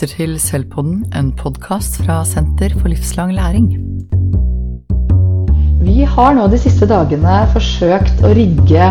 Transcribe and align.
lytter 0.00 0.16
til 0.16 0.38
Selvpodden, 0.40 1.00
en 1.12 1.26
podkast 1.36 1.98
fra 2.00 2.22
Senter 2.24 2.72
for 2.72 2.88
livslang 2.88 3.34
læring. 3.36 3.66
Vi 5.84 6.06
har 6.08 6.32
nå 6.38 6.46
de 6.48 6.56
siste 6.56 6.88
dagene 6.88 7.34
forsøkt 7.52 8.22
å 8.24 8.30
rigge 8.32 8.86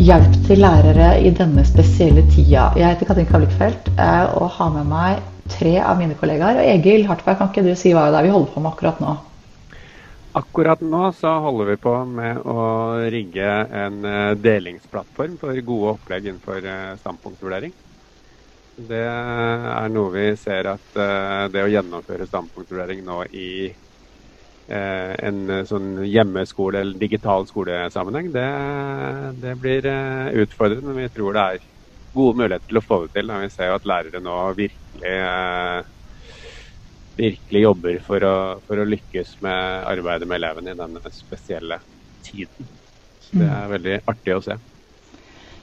hjelp 0.00 0.38
til 0.46 0.62
lærere 0.64 1.10
i 1.20 1.32
denne 1.36 1.60
spesielle 1.68 2.24
tida. 2.32 2.70
Jeg 2.72 2.88
heter 2.88 3.10
Katrin 3.10 3.28
Kavlikfeldt 3.28 3.90
eh, 3.98 4.32
og 4.40 4.48
har 4.56 4.72
med 4.78 4.88
meg 4.88 5.20
tre 5.52 5.74
av 5.76 6.00
mine 6.00 6.16
kollegaer. 6.16 6.62
Og 6.62 6.72
Egil 6.72 7.04
Hartberg, 7.10 7.36
kan 7.36 7.52
ikke 7.52 7.66
du 7.66 7.74
si 7.76 7.92
hva 7.92 8.08
det 8.08 8.22
er 8.22 8.30
vi 8.30 8.32
holder 8.32 8.54
på 8.54 8.64
med 8.64 8.72
akkurat 8.72 9.04
nå? 9.04 9.18
Akkurat 10.40 10.80
nå 10.80 11.04
så 11.20 11.36
holder 11.44 11.74
vi 11.74 11.78
på 11.84 11.98
med 12.16 12.40
å 12.48 12.64
rigge 13.12 13.52
en 13.84 14.00
eh, 14.08 14.32
delingsplattform 14.40 15.36
for 15.44 15.64
gode 15.68 15.96
opplegg 15.98 16.32
innenfor 16.32 16.64
eh, 16.64 16.96
standpunktvurdering. 17.04 17.76
Det 18.88 19.00
er 19.04 19.90
noe 19.92 20.12
vi 20.14 20.24
ser 20.40 20.68
at 20.70 20.98
uh, 20.98 21.46
det 21.52 21.64
å 21.64 21.70
gjennomføre 21.70 22.26
standpunktvurdering 22.28 23.02
nå 23.04 23.18
i 23.36 23.50
uh, 23.68 25.12
en 25.20 25.40
uh, 25.50 25.64
sånn 25.68 25.98
hjemmeskole- 26.06 26.80
eller 26.80 27.00
digital 27.02 27.44
skolesammenheng, 27.50 28.30
det, 28.32 28.46
det 29.42 29.54
blir 29.60 29.90
utfordrende. 30.44 30.94
Men 30.94 31.02
vi 31.02 31.12
tror 31.12 31.36
det 31.36 31.44
er 31.44 31.66
gode 32.16 32.40
muligheter 32.40 32.66
til 32.70 32.80
å 32.80 32.84
få 32.86 33.02
det 33.04 33.12
til. 33.18 33.34
Vi 33.44 33.52
ser 33.52 33.70
jo 33.70 33.76
at 33.80 33.90
lærere 33.92 34.24
nå 34.24 34.38
virkelig, 34.58 35.14
virkelig 37.20 37.64
jobber 37.66 38.00
for 38.06 38.26
å, 38.26 38.34
for 38.64 38.80
å, 38.80 38.88
lykkes 38.96 39.36
med 39.44 39.90
arbeidet 39.92 40.30
med 40.30 40.40
elevene 40.40 40.74
i 40.74 40.80
denne 40.80 41.14
spesielle 41.14 41.82
tiden. 42.24 42.72
Så 43.20 43.36
det 43.36 43.52
er 43.52 43.72
veldig 43.76 44.02
artig 44.08 44.34
å 44.38 44.42
se. 44.42 44.56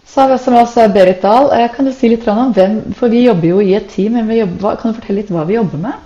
Så 0.08 0.22
har 0.22 0.28
vi 0.28 0.38
også 0.38 0.52
med 0.54 0.64
oss 0.64 0.78
eh, 0.80 0.92
Berit 0.94 1.22
Dahl. 1.22 1.52
Eh, 1.52 1.70
kan 1.76 1.86
du 1.86 1.92
si 1.94 2.10
litt 2.10 2.28
om 2.32 2.54
hvem, 2.56 2.80
for 2.96 3.12
Vi 3.12 3.26
jobber 3.26 3.48
jo 3.48 3.62
i 3.62 3.74
et 3.76 3.90
team. 3.92 4.14
men 4.14 4.32
jobber, 4.32 4.76
kan 4.80 4.92
du 4.92 5.00
fortelle 5.00 5.22
litt 5.22 5.32
hva 5.34 5.44
vi 5.46 5.58
jobber 5.60 5.82
med? 5.84 6.04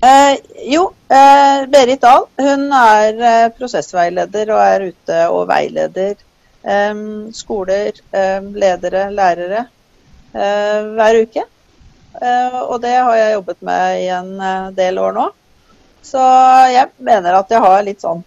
Eh, 0.00 0.36
jo, 0.72 0.86
eh, 1.12 1.66
Berit 1.68 2.00
Dahl 2.00 2.24
hun 2.40 2.70
er 2.72 3.18
eh, 3.20 3.48
prosessveileder 3.52 4.52
og 4.54 4.60
er 4.64 4.84
ute 4.88 5.22
og 5.28 5.48
veileder 5.50 6.16
skoler, 7.32 7.96
ledere, 8.12 9.06
lærere 9.16 9.62
hver 10.34 11.16
uke. 11.22 11.44
og 12.68 12.82
det 12.82 12.90
har 12.90 13.14
jeg 13.16 13.32
jobbet 13.32 13.62
med 13.64 14.00
i 14.02 14.10
en 14.12 14.74
del 14.76 14.98
år 15.00 15.14
nå. 15.16 15.24
Så 16.04 16.20
jeg 16.68 16.90
mener 16.98 17.38
at 17.38 17.48
jeg 17.48 17.64
har 17.64 17.80
litt 17.86 18.04
sånn 18.04 18.20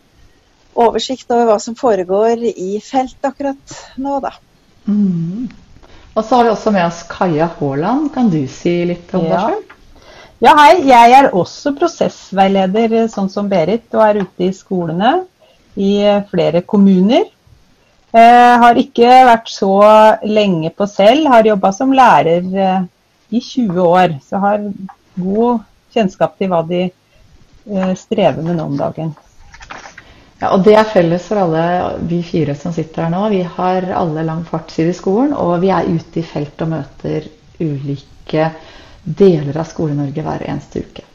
oversikt 0.73 1.30
over 1.30 1.52
hva 1.52 1.59
som 1.61 1.78
foregår 1.78 2.41
i 2.50 2.81
felt 2.81 3.22
akkurat 3.22 3.78
nå, 4.02 4.17
da. 4.25 4.34
Mm. 4.87 5.49
Og 6.13 6.21
så 6.21 6.35
har 6.35 6.47
vi 6.47 6.53
også 6.53 6.73
med 6.73 6.85
oss 6.85 7.03
Kaja 7.09 7.49
Haaland. 7.57 8.09
Kan 8.13 8.29
du 8.33 8.41
si 8.51 8.83
litt 8.89 9.13
om 9.17 9.25
ja. 9.25 9.37
deg 9.37 9.53
selv? 9.53 9.77
Ja, 10.43 10.55
hei. 10.59 10.73
Jeg 10.89 11.13
er 11.17 11.29
også 11.31 11.71
prosessveileder, 11.77 13.07
sånn 13.11 13.31
som 13.31 13.47
Berit, 13.51 13.87
og 13.95 14.03
er 14.05 14.21
ute 14.25 14.49
i 14.49 14.55
skolene 14.55 15.15
i 15.79 15.95
flere 16.29 16.61
kommuner. 16.67 17.29
Eh, 18.13 18.55
har 18.61 18.77
ikke 18.77 19.09
vært 19.25 19.49
så 19.49 19.73
lenge 20.21 20.69
på 20.77 20.85
selv, 20.85 21.31
har 21.33 21.47
jobba 21.47 21.71
som 21.73 21.95
lærer 21.97 22.43
eh, 22.45 22.83
i 23.33 23.41
20 23.41 23.79
år. 23.81 24.17
Så 24.21 24.41
har 24.43 24.67
god 25.17 25.63
kjennskap 25.95 26.35
til 26.37 26.51
hva 26.51 26.61
de 26.67 26.83
eh, 26.85 27.93
strever 27.97 28.45
med 28.45 28.59
nå 28.59 28.67
om 28.69 28.77
dagen. 28.77 29.15
Ja, 30.44 30.49
og 30.52 30.66
Det 30.66 30.73
er 30.75 30.89
felles 30.91 31.23
for 31.30 31.39
alle 31.39 31.63
vi 32.09 32.17
fire 32.27 32.52
som 32.59 32.73
sitter 32.75 33.05
her 33.05 33.11
nå. 33.13 33.22
Vi 33.31 33.45
har 33.47 33.86
alle 33.95 34.25
lang 34.27 34.41
fartstid 34.44 34.89
i 34.91 34.97
skolen, 34.97 35.31
og 35.31 35.61
vi 35.61 35.69
er 35.72 35.88
ute 35.88 36.19
i 36.19 36.25
felt 36.27 36.59
og 36.66 36.73
møter 36.73 37.30
ulike 37.63 38.50
deler 39.03 39.56
av 39.62 39.69
Skole-Norge 39.69 40.25
hver 40.25 40.44
eneste 40.44 40.84
uke. 40.84 41.06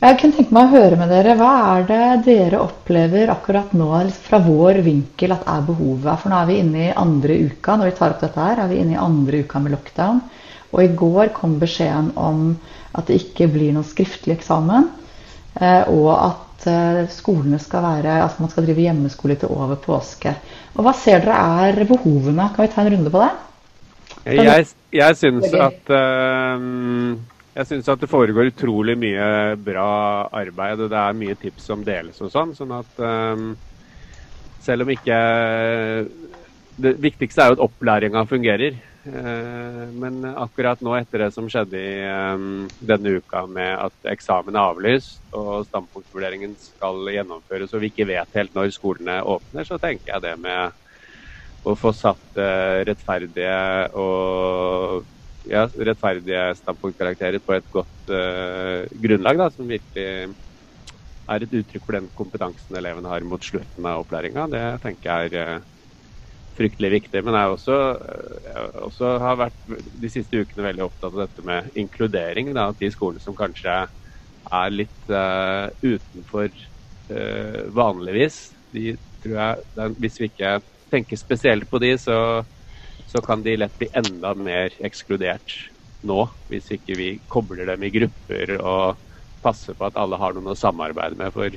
Jeg 0.00 0.16
kunne 0.16 0.38
tenke 0.38 0.56
meg 0.56 0.70
å 0.70 0.78
høre 0.78 0.96
med 0.96 1.12
dere, 1.12 1.36
Hva 1.36 1.50
er 1.74 1.84
det 1.90 2.24
dere 2.24 2.62
opplever 2.64 3.28
akkurat 3.34 3.74
nå 3.76 3.90
fra 4.16 4.40
vår 4.46 4.80
vinkel 4.86 5.36
at 5.36 5.44
er 5.44 5.66
behovet? 5.66 6.22
For 6.22 6.32
nå 6.32 6.40
er 6.40 6.48
vi 6.48 6.60
inne 6.62 6.86
i 6.86 6.98
andre 7.04 7.36
uka 7.50 7.76
når 7.76 7.90
vi 7.90 7.96
tar 7.98 8.14
opp 8.14 8.24
dette 8.24 8.46
her, 8.46 8.64
er 8.64 8.72
vi 8.72 8.80
inne 8.80 8.96
i 8.96 9.02
andre 9.02 9.42
uka 9.44 9.60
med 9.60 9.76
lockdown. 9.76 10.22
Og 10.72 10.86
i 10.86 10.92
går 11.04 11.34
kom 11.36 11.60
beskjeden 11.60 12.14
om 12.16 12.54
at 12.96 13.12
det 13.12 13.20
ikke 13.26 13.52
blir 13.52 13.76
noen 13.76 13.84
skriftlig 13.84 14.38
eksamen. 14.38 14.88
Eh, 15.60 15.84
og 15.92 16.14
at 16.16 16.49
Eh, 16.68 17.06
skolene 17.08 17.56
skal 17.62 17.84
være, 17.84 18.18
altså 18.20 18.42
man 18.42 18.50
skal 18.52 18.66
drive 18.66 18.84
hjemmeskole 18.84 19.36
til 19.40 19.52
over 19.54 19.78
påske. 19.80 20.34
Og 20.74 20.84
Hva 20.84 20.92
ser 20.96 21.22
dere 21.24 21.38
er 21.70 21.86
behovene? 21.88 22.50
Kan 22.52 22.66
vi 22.66 22.72
ta 22.74 22.84
en 22.84 22.92
runde 22.94 23.12
på 23.12 23.22
det? 23.22 23.30
Jeg, 24.26 24.66
jeg 24.92 25.16
syns 25.16 25.54
at 25.56 25.92
uh, 25.94 27.16
jeg 27.54 27.68
syns 27.70 27.88
at 27.88 28.02
det 28.02 28.10
foregår 28.10 28.50
utrolig 28.50 28.98
mye 29.00 29.56
bra 29.64 29.88
arbeid, 30.36 30.84
og 30.84 30.92
det 30.92 31.00
er 31.00 31.16
mye 31.16 31.38
tips 31.40 31.70
som 31.70 31.84
deles 31.86 32.20
og 32.20 32.32
sånn. 32.34 32.52
Sånn 32.58 32.74
at 32.76 33.00
selv 34.60 34.84
om 34.84 34.90
ikke 34.92 35.18
Det 36.80 36.92
viktigste 37.00 37.42
er 37.42 37.50
jo 37.50 37.56
at 37.56 37.64
opplæringa 37.64 38.26
fungerer. 38.28 38.76
Eh, 39.00 39.84
men 39.96 40.24
akkurat 40.28 40.80
nå, 40.84 40.92
etter 40.98 41.22
det 41.24 41.30
som 41.32 41.46
skjedde 41.48 41.78
i 41.80 41.92
um, 42.36 42.66
denne 42.84 43.14
uka 43.16 43.46
med 43.48 43.70
at 43.86 44.10
eksamen 44.12 44.52
er 44.52 44.74
avlyst 44.74 45.22
og 45.32 45.64
standpunktvurderingen 45.70 46.52
skal 46.60 47.08
gjennomføres 47.08 47.72
og 47.72 47.80
vi 47.80 47.88
ikke 47.94 48.10
vet 48.10 48.36
helt 48.36 48.52
når 48.58 48.74
skolene 48.76 49.22
åpner, 49.24 49.64
så 49.64 49.80
tenker 49.80 50.12
jeg 50.12 50.24
det 50.26 50.34
med 50.44 50.76
å 51.64 51.76
få 51.80 51.94
satt 51.96 52.42
uh, 52.42 52.82
rettferdige 52.84 53.56
og 53.96 55.08
ja, 55.48 55.64
rettferdige 55.64 56.44
standpunktkarakterer 56.60 57.40
på 57.40 57.56
et 57.56 57.72
godt 57.72 58.12
uh, 58.12 58.84
grunnlag, 59.00 59.40
da, 59.40 59.48
som 59.54 59.68
virkelig 59.68 60.28
er 61.30 61.48
et 61.48 61.60
uttrykk 61.62 61.86
for 61.86 61.96
den 61.96 62.12
kompetansen 62.20 62.76
elevene 62.76 63.08
har 63.08 63.24
mot 63.24 63.48
slutten 63.48 63.88
av 63.88 64.04
opplæringa, 64.04 64.44
det 64.52 64.64
tenker 64.84 65.08
jeg 65.08 65.32
er 65.40 65.56
uh, 65.56 65.68
fryktelig 66.58 66.90
viktig. 66.96 67.22
Men 67.24 67.36
jeg 67.38 67.54
også, 67.54 67.78
jeg 68.46 68.70
også 68.86 69.12
har 69.22 69.38
vært 69.40 69.58
de 70.02 70.10
siste 70.12 70.42
ukene 70.42 70.66
veldig 70.66 70.86
opptatt 70.86 71.14
av 71.14 71.22
dette 71.24 71.46
med 71.46 71.70
inkludering. 71.78 72.52
Da, 72.56 72.70
at 72.72 72.80
de 72.80 72.90
skolene 72.92 73.22
som 73.22 73.36
kanskje 73.38 73.76
er 74.50 74.72
litt 74.72 75.12
uh, 75.12 75.68
utenfor 75.84 76.48
uh, 76.50 77.62
vanligvis, 77.76 78.42
de 78.72 78.94
tror 79.20 79.36
jeg 79.36 79.94
Hvis 80.00 80.14
vi 80.20 80.28
ikke 80.30 80.50
tenker 80.90 81.18
spesielt 81.20 81.68
på 81.68 81.78
de, 81.82 81.92
så, 82.00 82.16
så 83.04 83.20
kan 83.20 83.42
de 83.44 83.58
lett 83.58 83.76
bli 83.78 83.90
enda 83.92 84.32
mer 84.34 84.72
ekskludert 84.80 85.52
nå. 86.08 86.24
Hvis 86.48 86.70
ikke 86.72 86.96
vi 86.96 87.10
kobler 87.28 87.68
dem 87.68 87.84
i 87.84 87.92
grupper 87.92 88.56
og 88.58 89.02
passer 89.44 89.76
på 89.76 89.88
at 89.88 89.98
alle 90.00 90.18
har 90.20 90.32
noen 90.36 90.52
å 90.52 90.58
samarbeide 90.58 91.18
med. 91.20 91.34
For 91.36 91.52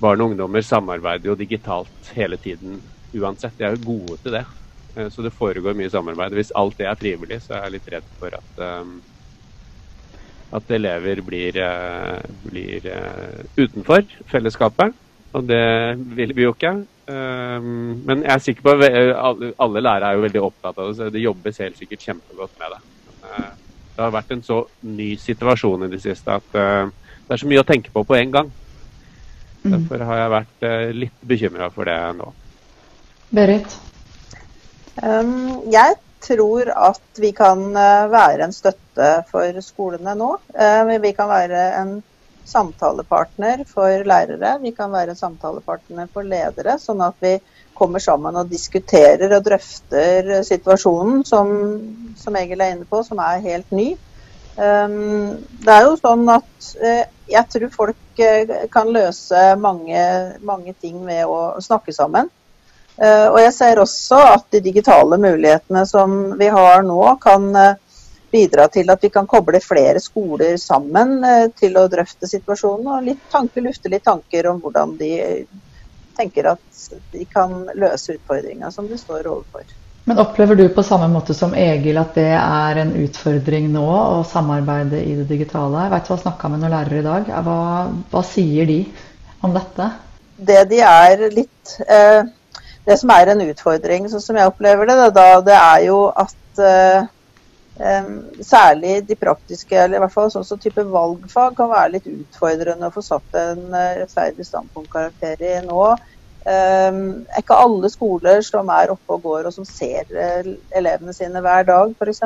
barn 0.00 0.22
og 0.22 0.32
ungdommer 0.32 0.64
samarbeider 0.64 1.32
jo 1.32 1.38
digitalt 1.38 2.12
hele 2.16 2.38
tiden 2.40 2.80
uansett. 3.16 3.56
De 3.58 3.64
er 3.66 3.76
jo 3.76 3.86
gode 3.86 4.18
til 4.22 4.34
det. 4.38 4.44
Eh, 4.96 5.08
så 5.08 5.22
det 5.22 5.34
foregår 5.36 5.76
mye 5.78 5.90
samarbeid. 5.92 6.36
Hvis 6.36 6.52
alt 6.56 6.78
det 6.78 6.88
er 6.88 6.98
frivillig, 6.98 7.40
så 7.44 7.56
er 7.56 7.66
jeg 7.66 7.76
litt 7.76 7.90
redd 7.94 8.10
for 8.18 8.34
at, 8.38 8.62
um, 8.82 8.98
at 10.58 10.70
elever 10.74 11.22
blir, 11.24 11.58
uh, 11.60 12.18
blir 12.46 12.88
utenfor 13.58 14.06
fellesskapet. 14.32 14.96
Og 15.36 15.44
det 15.44 15.98
vil 16.16 16.32
vi 16.34 16.46
jo 16.46 16.54
ikke. 16.56 16.78
Men 17.08 18.20
jeg 18.20 18.32
er 18.34 18.40
sikker 18.44 18.64
på 18.64 18.72
alle, 18.76 19.80
lærere 19.80 20.10
er 20.10 20.16
jo 20.16 20.24
veldig 20.26 20.40
opptatt 20.44 20.76
av 20.76 20.88
det, 20.88 20.96
så 20.96 21.06
det 21.12 21.22
jobbes 21.22 21.60
helt 21.62 21.78
sikkert 21.80 22.04
kjempegodt 22.04 22.58
med 22.60 22.74
det. 22.74 22.80
Det 23.94 24.02
har 24.02 24.12
vært 24.12 24.34
en 24.34 24.42
så 24.44 24.58
ny 24.84 25.06
situasjon 25.20 25.86
i 25.86 25.90
det 25.92 26.02
siste 26.04 26.36
at 26.36 26.50
det 26.52 27.32
er 27.32 27.40
så 27.40 27.48
mye 27.48 27.62
å 27.62 27.68
tenke 27.68 27.92
på 27.92 28.02
på 28.08 28.16
en 28.18 28.34
gang. 28.34 28.50
Mm. 29.62 29.70
Derfor 29.70 30.04
har 30.04 30.20
jeg 30.20 30.34
vært 30.34 30.68
litt 31.00 31.24
bekymra 31.32 31.70
for 31.72 31.88
det 31.88 31.96
nå. 32.20 32.28
Berit? 33.30 33.74
Um, 35.02 35.68
jeg 35.70 35.96
tror 36.24 36.70
at 36.72 37.20
vi 37.20 37.30
kan 37.36 37.60
uh, 37.76 38.08
være 38.10 38.46
en 38.46 38.54
støtte 38.54 39.10
for 39.28 39.60
skolene 39.64 40.14
nå. 40.18 40.30
Uh, 40.56 40.94
vi 41.02 41.12
kan 41.16 41.28
være 41.30 41.64
en 41.78 41.98
samtalepartner 42.48 43.66
for 43.68 44.04
lærere, 44.08 44.54
vi 44.62 44.72
kan 44.72 44.92
være 44.92 45.12
en 45.12 45.20
samtalepartner 45.20 46.08
for 46.12 46.24
ledere. 46.24 46.78
Sånn 46.80 47.04
at 47.04 47.18
vi 47.20 47.36
kommer 47.76 48.02
sammen 48.02 48.40
og 48.40 48.48
diskuterer 48.50 49.36
og 49.36 49.44
drøfter 49.44 50.40
situasjonen 50.48 51.22
som, 51.28 51.52
som 52.18 52.38
Egil 52.40 52.64
er 52.64 52.74
inne 52.74 52.88
på, 52.88 53.04
som 53.06 53.20
er 53.22 53.44
helt 53.44 53.76
ny. 53.76 53.92
Um, 54.58 55.36
det 55.62 55.70
er 55.76 55.84
jo 55.84 55.94
sånn 56.00 56.24
at 56.32 56.72
uh, 56.80 57.04
jeg 57.28 57.44
tror 57.52 57.76
folk 57.76 58.24
kan 58.72 58.88
løse 58.90 59.42
mange, 59.60 60.00
mange 60.42 60.72
ting 60.80 60.96
ved 61.06 61.28
å 61.28 61.60
snakke 61.62 61.92
sammen. 61.94 62.32
Eh, 62.98 63.26
og 63.30 63.38
jeg 63.38 63.54
ser 63.54 63.78
også 63.78 64.18
at 64.34 64.48
de 64.50 64.62
digitale 64.64 65.18
mulighetene 65.22 65.84
som 65.86 66.16
vi 66.38 66.50
har 66.50 66.82
nå, 66.86 67.02
kan 67.22 67.48
eh, 67.54 67.76
bidra 68.32 68.66
til 68.72 68.90
at 68.90 69.04
vi 69.04 69.10
kan 69.14 69.28
koble 69.30 69.60
flere 69.62 70.02
skoler 70.02 70.56
sammen 70.60 71.18
eh, 71.24 71.46
til 71.56 71.78
å 71.78 71.86
drøfte 71.90 72.28
situasjonen 72.28 72.92
og 72.96 73.06
litt 73.06 73.26
tanker, 73.32 73.62
lufte 73.64 73.92
litt 73.92 74.06
tanker 74.08 74.50
om 74.50 74.58
hvordan 74.64 74.96
de 74.98 75.12
tenker 76.18 76.50
at 76.50 76.88
de 77.12 77.22
kan 77.30 77.68
løse 77.78 78.16
utfordringa 78.16 78.72
som 78.74 78.88
de 78.90 78.98
står 78.98 79.28
overfor. 79.30 79.68
Men 80.08 80.18
opplever 80.18 80.56
du 80.56 80.64
på 80.72 80.82
samme 80.82 81.06
måte 81.12 81.34
som 81.36 81.52
Egil 81.54 81.98
at 82.00 82.14
det 82.16 82.32
er 82.32 82.80
en 82.80 82.94
utfordring 82.96 83.68
nå 83.70 83.84
å 83.92 84.22
samarbeide 84.26 85.02
i 85.04 85.14
det 85.20 85.26
digitale? 85.28 85.84
Jeg 85.84 85.92
vet 85.92 86.08
du 86.08 86.12
har 86.14 86.22
snakka 86.22 86.50
med 86.50 86.62
noen 86.62 86.72
lærere 86.72 87.02
i 87.02 87.04
dag. 87.04 87.28
Hva, 87.44 87.58
hva, 88.10 88.22
sier 88.24 88.66
de 88.66 88.78
om 89.44 89.52
dette? 89.54 89.90
Det 90.48 90.62
de 90.70 90.80
er 90.80 91.26
litt 91.28 91.74
eh, 91.84 92.22
Det 92.88 92.96
som 92.96 93.10
er 93.12 93.28
en 93.28 93.44
utfordring, 93.44 94.08
sånn 94.08 94.24
som 94.24 94.36
jeg 94.40 94.48
opplever 94.48 94.88
det, 94.88 94.96
da, 95.12 95.28
det 95.44 95.56
er 95.56 95.82
jo 95.84 95.96
at 96.16 96.60
eh, 96.64 97.08
eh, 97.84 98.12
særlig 98.40 99.02
de 99.08 99.16
praktiske, 99.18 99.76
eller 99.76 99.98
i 99.98 100.02
hvert 100.04 100.14
fall 100.14 100.30
sånn 100.32 100.46
som 100.48 100.60
type 100.62 100.84
valgfag, 100.88 101.56
kan 101.58 101.68
være 101.68 101.98
litt 101.98 102.08
utfordrende 102.08 102.88
å 102.88 102.94
få 102.94 103.04
satt 103.04 103.36
en 103.36 103.66
eh, 103.74 103.98
rettferdig 104.00 104.46
standpunktkarakter 104.48 105.44
i 105.44 105.58
nå. 105.66 105.82
Um, 106.48 107.26
er 107.28 107.42
ikke 107.42 107.56
alle 107.60 107.90
skoler 107.92 108.38
som 108.46 108.70
er 108.72 108.94
oppe 108.94 109.18
og 109.18 109.24
går 109.26 109.48
og 109.50 109.52
som 109.52 109.66
ser 109.68 110.06
uh, 110.14 110.46
elevene 110.78 111.12
sine 111.12 111.42
hver 111.44 111.66
dag, 111.68 111.92
f.eks. 111.92 112.22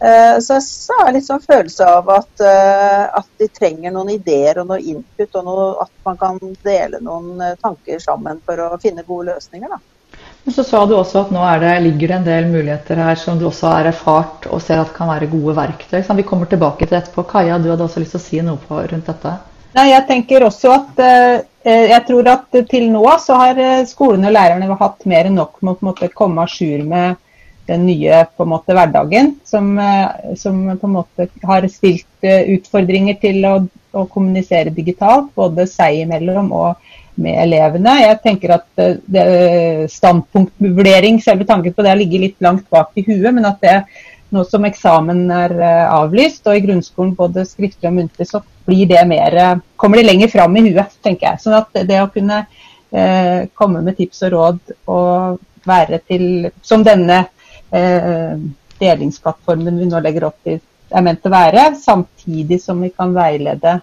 Uh, 0.00 0.40
så 0.40 0.56
jeg 0.56 0.96
har 1.02 1.12
litt 1.12 1.26
sånn 1.26 1.42
følelse 1.44 1.84
av 1.84 2.08
at, 2.14 2.30
uh, 2.40 3.18
at, 3.20 3.26
de 3.36 3.50
trenger 3.52 3.92
noen 3.92 4.14
ideer 4.14 4.62
og 4.62 4.70
noe 4.70 4.80
input, 4.80 5.34
og 5.36 5.44
noe, 5.44 5.66
at 5.84 5.92
man 6.08 6.20
kan 6.20 6.40
dele 6.64 7.02
noen 7.04 7.34
uh, 7.40 7.56
tanker 7.60 8.00
sammen 8.00 8.40
for 8.46 8.62
å 8.64 8.78
finne 8.80 9.04
gode 9.04 9.34
løsninger. 9.34 9.68
Da. 9.68 10.20
Men 10.46 10.56
så 10.56 10.64
sa 10.64 10.86
du 10.88 10.96
også 10.96 11.26
at 11.26 11.34
nå 11.36 11.44
det, 11.60 11.74
ligger 11.84 12.14
det 12.14 12.16
en 12.16 12.26
del 12.30 12.48
muligheter 12.48 13.02
her 13.04 13.20
som 13.20 13.36
du 13.38 13.44
også 13.50 13.74
har 13.74 13.90
erfart 13.92 14.48
og 14.48 14.64
ser 14.64 14.80
at 14.80 14.94
kan 14.96 15.12
være 15.12 15.28
gode 15.30 15.54
verktøy. 15.58 16.00
Vi 16.00 16.26
kommer 16.26 16.48
tilbake 16.48 16.88
til 16.88 16.96
etterpå. 16.96 17.28
Kaja, 17.28 17.60
du 17.60 17.68
hadde 17.68 17.84
også 17.84 18.00
lyst 18.00 18.16
til 18.16 18.22
å 18.22 18.24
si 18.24 18.42
noe 18.46 18.60
på, 18.64 18.80
rundt 18.80 19.12
dette? 19.12 19.36
Nei, 19.76 19.90
jeg 19.92 20.08
tenker 20.08 20.48
også 20.48 20.72
at 20.74 21.04
Eh, 21.62 21.90
jeg 21.90 22.04
tror 22.08 22.28
at 22.32 22.54
til 22.70 22.86
nå 22.88 23.02
så 23.20 23.36
har 23.36 23.58
eh, 23.60 23.82
skolene 23.88 24.30
og 24.30 24.32
lærerne 24.32 24.76
hatt 24.80 25.04
mer 25.10 25.28
enn 25.28 25.36
nok 25.36 25.58
med 25.60 25.74
å 25.74 25.90
måte, 25.90 26.08
komme 26.16 26.40
à 26.40 26.48
jour 26.48 26.86
med 26.88 27.18
den 27.70 27.86
nye 27.88 28.24
på 28.36 28.44
en 28.44 28.52
måte, 28.52 28.74
hverdagen, 28.76 29.34
som, 29.46 29.72
eh, 29.78 30.34
som, 30.40 30.62
på 30.76 30.88
en 30.88 30.96
måte 30.98 31.28
har 31.46 31.66
stilt 31.72 32.06
utfordringer 32.26 33.16
til 33.22 33.46
å, 33.48 33.54
å, 33.94 34.04
kommunisere 34.12 34.74
digitalt, 34.76 35.30
både 35.38 35.64
seg 35.70 36.02
imellom 36.02 36.50
og 36.52 36.90
med 37.20 37.38
elevene. 37.46 37.96
Jeg 38.02 38.20
tenker 38.24 38.56
at 38.58 38.68
det, 38.76 39.24
standpunktvurdering, 39.92 41.18
selve 41.24 41.48
tanken 41.48 41.74
på 41.76 41.84
det, 41.86 41.96
ligger 42.02 42.26
litt 42.26 42.38
langt 42.44 42.68
bak 42.72 42.92
i 43.00 43.04
huet, 43.08 43.32
men 43.32 43.48
at 43.48 43.60
det 43.64 43.78
nå 44.30 44.44
som 44.46 44.64
eksamen 44.68 45.24
er 45.34 45.56
avlyst, 45.90 46.44
og 46.46 46.56
i 46.56 46.62
grunnskolen 46.64 47.16
både 47.18 47.44
skriftlig 47.48 47.90
og 47.90 47.96
muntlig, 47.96 48.28
så 48.30 48.44
blir 48.70 48.86
det 48.86 49.06
mer, 49.08 49.34
eh, 49.34 49.58
kommer 49.76 49.96
det 49.96 50.06
lenger 50.06 50.28
fram 50.28 50.56
i 50.56 50.64
huet, 50.68 50.96
tenker 51.02 51.30
jeg. 51.30 51.42
Sånn 51.42 51.58
at 51.58 51.86
det 51.88 52.00
å 52.02 52.10
kunne 52.12 52.46
eh, 52.92 53.48
komme 53.54 53.82
med 53.82 53.96
tips 53.98 54.22
og 54.28 54.32
råd 54.36 54.74
og 54.86 55.40
være 55.66 56.00
til 56.08 56.50
Som 56.62 56.84
denne 56.86 57.18
eh, 57.20 57.28
delingsplattformen 58.80 59.78
vi 59.78 59.86
nå 59.90 60.00
legger 60.02 60.26
opp 60.30 60.38
til 60.46 60.58
er 60.90 61.04
ment 61.06 61.26
å 61.26 61.32
være, 61.32 61.66
samtidig 61.78 62.60
som 62.62 62.80
vi 62.82 62.90
kan 62.90 63.14
veilede 63.14 63.78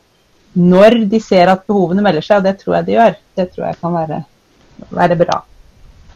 når 0.58 1.04
de 1.12 1.20
ser 1.22 1.52
at 1.52 1.68
behovene 1.70 2.02
melder 2.04 2.26
seg, 2.26 2.40
og 2.40 2.48
det 2.48 2.56
tror 2.62 2.80
jeg 2.80 2.88
de 2.88 2.96
gjør. 2.96 3.18
Det 3.38 3.46
tror 3.54 3.68
jeg 3.68 3.78
kan 3.82 3.94
være, 3.94 4.24
være 4.98 5.18
bra. 5.20 5.38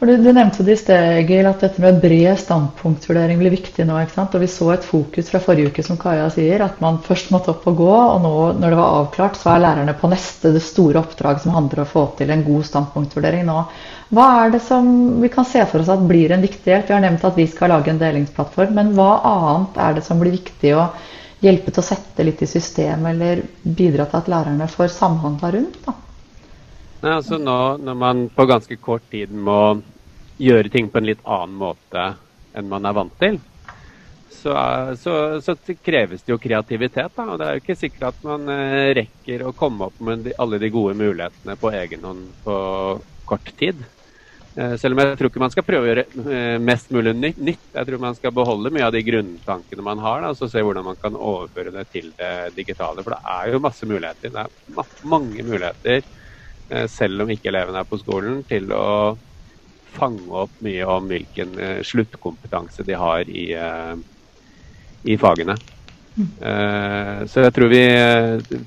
Du, 0.02 0.18
du, 0.18 0.32
nevnte 0.34 0.64
det 0.66 0.74
i 0.74 0.80
sted, 0.82 1.04
Egil, 1.20 1.46
at 1.46 1.62
dette 1.62 1.78
med 1.84 2.00
bred 2.02 2.40
standpunktvurdering 2.42 3.38
blir 3.38 3.54
viktig 3.54 3.84
nå. 3.86 4.00
ikke 4.02 4.16
sant? 4.16 4.34
Og 4.34 4.42
Vi 4.42 4.48
så 4.50 4.72
et 4.74 4.88
fokus 4.88 5.30
fra 5.30 5.42
forrige 5.44 5.70
uke, 5.70 5.86
som 5.86 6.00
Kaja 6.02 6.24
sier, 6.34 6.64
at 6.66 6.82
man 6.82 6.98
først 7.06 7.30
måtte 7.30 7.54
opp 7.54 7.68
og 7.70 7.78
gå. 7.84 7.92
Og 7.92 8.18
nå, 8.24 8.32
når 8.58 8.74
det 8.74 8.80
var 8.80 8.96
avklart, 9.04 9.38
så 9.38 9.52
er 9.54 9.62
lærerne 9.62 9.94
på 10.02 10.10
neste 10.10 10.56
det 10.58 10.64
store 10.66 11.04
oppdraget 11.04 11.46
som 11.46 11.54
handler 11.54 11.84
om 11.84 11.86
å 11.86 11.92
få 11.94 12.08
til 12.18 12.34
en 12.34 12.42
god 12.50 12.66
standpunktvurdering 12.72 13.46
nå. 13.46 13.62
Hva 14.10 14.28
er 14.40 14.58
det 14.58 14.66
som 14.66 14.92
vi 15.22 15.30
kan 15.38 15.46
se 15.46 15.70
for 15.70 15.86
oss 15.86 15.94
at 15.94 16.10
blir 16.10 16.34
en 16.34 16.50
viktig 16.50 16.74
hjelp? 16.74 16.90
Vi 16.90 16.98
har 16.98 17.06
nevnt 17.06 17.30
at 17.30 17.38
vi 17.38 17.46
skal 17.54 17.76
lage 17.76 17.94
en 17.94 18.02
delingsplattform, 18.02 18.74
men 18.82 18.96
hva 18.98 19.12
annet 19.36 19.84
er 19.86 20.00
det 20.00 20.08
som 20.10 20.18
blir 20.24 20.34
viktig 20.34 20.80
å 20.82 20.90
hjelpe 21.46 21.70
til 21.70 21.86
å 21.86 21.90
sette 21.94 22.26
litt 22.26 22.42
i 22.42 22.50
system, 22.50 23.06
eller 23.14 23.46
bidra 23.62 24.10
til 24.10 24.24
at 24.24 24.34
lærerne 24.34 24.74
får 24.80 24.96
samhandla 24.98 25.60
rundt? 25.60 25.84
da? 25.86 26.02
Nei, 27.02 27.16
altså 27.18 27.40
nå, 27.42 27.58
Når 27.82 27.96
man 27.98 28.28
på 28.30 28.46
ganske 28.50 28.78
kort 28.78 29.08
tid 29.10 29.32
må 29.34 29.82
gjøre 30.42 30.70
ting 30.74 30.90
på 30.90 31.02
en 31.02 31.10
litt 31.10 31.22
annen 31.26 31.58
måte 31.58 32.12
enn 32.58 32.70
man 32.70 32.86
er 32.86 32.96
vant 32.98 33.14
til, 33.22 33.38
så, 34.42 34.54
så, 34.98 35.14
så 35.44 35.56
kreves 35.86 36.26
det 36.26 36.34
jo 36.34 36.40
kreativitet. 36.42 37.14
Da. 37.16 37.28
Og 37.30 37.40
det 37.40 37.48
er 37.48 37.58
jo 37.58 37.62
ikke 37.62 37.78
sikkert 37.78 38.08
at 38.10 38.24
man 38.26 38.50
eh, 38.50 38.92
rekker 38.98 39.46
å 39.46 39.54
komme 39.56 39.88
opp 39.90 40.02
med 40.04 40.26
de, 40.26 40.36
alle 40.42 40.60
de 40.62 40.72
gode 40.74 40.98
mulighetene 40.98 41.58
på 41.62 41.72
egen 41.78 42.08
hånd 42.10 42.30
på 42.44 42.56
kort 43.30 43.52
tid. 43.60 43.84
Eh, 44.56 44.74
selv 44.82 44.98
om 44.98 45.04
jeg 45.04 45.20
tror 45.20 45.32
ikke 45.32 45.44
man 45.44 45.54
skal 45.54 45.68
prøve 45.68 45.86
å 45.86 45.92
gjøre 45.92 46.06
eh, 46.26 46.58
mest 46.72 46.90
mulig 46.92 47.14
nytt. 47.22 47.68
Jeg 47.76 47.88
tror 47.88 48.02
man 48.04 48.18
skal 48.18 48.34
beholde 48.36 48.74
mye 48.74 48.88
av 48.88 48.96
de 48.96 49.04
grunntankene 49.08 49.86
man 49.86 50.02
har, 50.04 50.26
og 50.28 50.42
se 50.42 50.66
hvordan 50.66 50.90
man 50.90 51.00
kan 51.02 51.16
overføre 51.16 51.76
det 51.78 51.86
til 51.94 52.10
det 52.18 52.34
digitale. 52.58 53.06
For 53.06 53.16
det 53.16 53.22
er 53.38 53.54
jo 53.54 53.64
masse 53.64 53.88
muligheter. 53.88 54.34
Det 54.34 54.48
er 54.48 55.06
mange 55.14 55.46
muligheter, 55.46 56.02
selv 56.92 57.24
om 57.24 57.32
ikke 57.34 57.50
elevene 57.52 57.82
er 57.82 57.88
på 57.90 58.00
skolen, 58.00 58.42
til 58.48 58.72
å 58.76 59.18
fange 59.92 60.24
opp 60.44 60.62
mye 60.64 60.88
om 60.88 61.10
hvilken 61.12 61.54
uh, 61.60 61.84
sluttkompetanse 61.84 62.86
de 62.88 62.98
har 62.98 63.28
i, 63.28 63.52
uh, 63.56 63.96
i 65.04 65.18
fagene. 65.20 65.58
Så 66.12 67.40
jeg 67.46 67.54
tror 67.56 67.70
vi, 67.72 67.86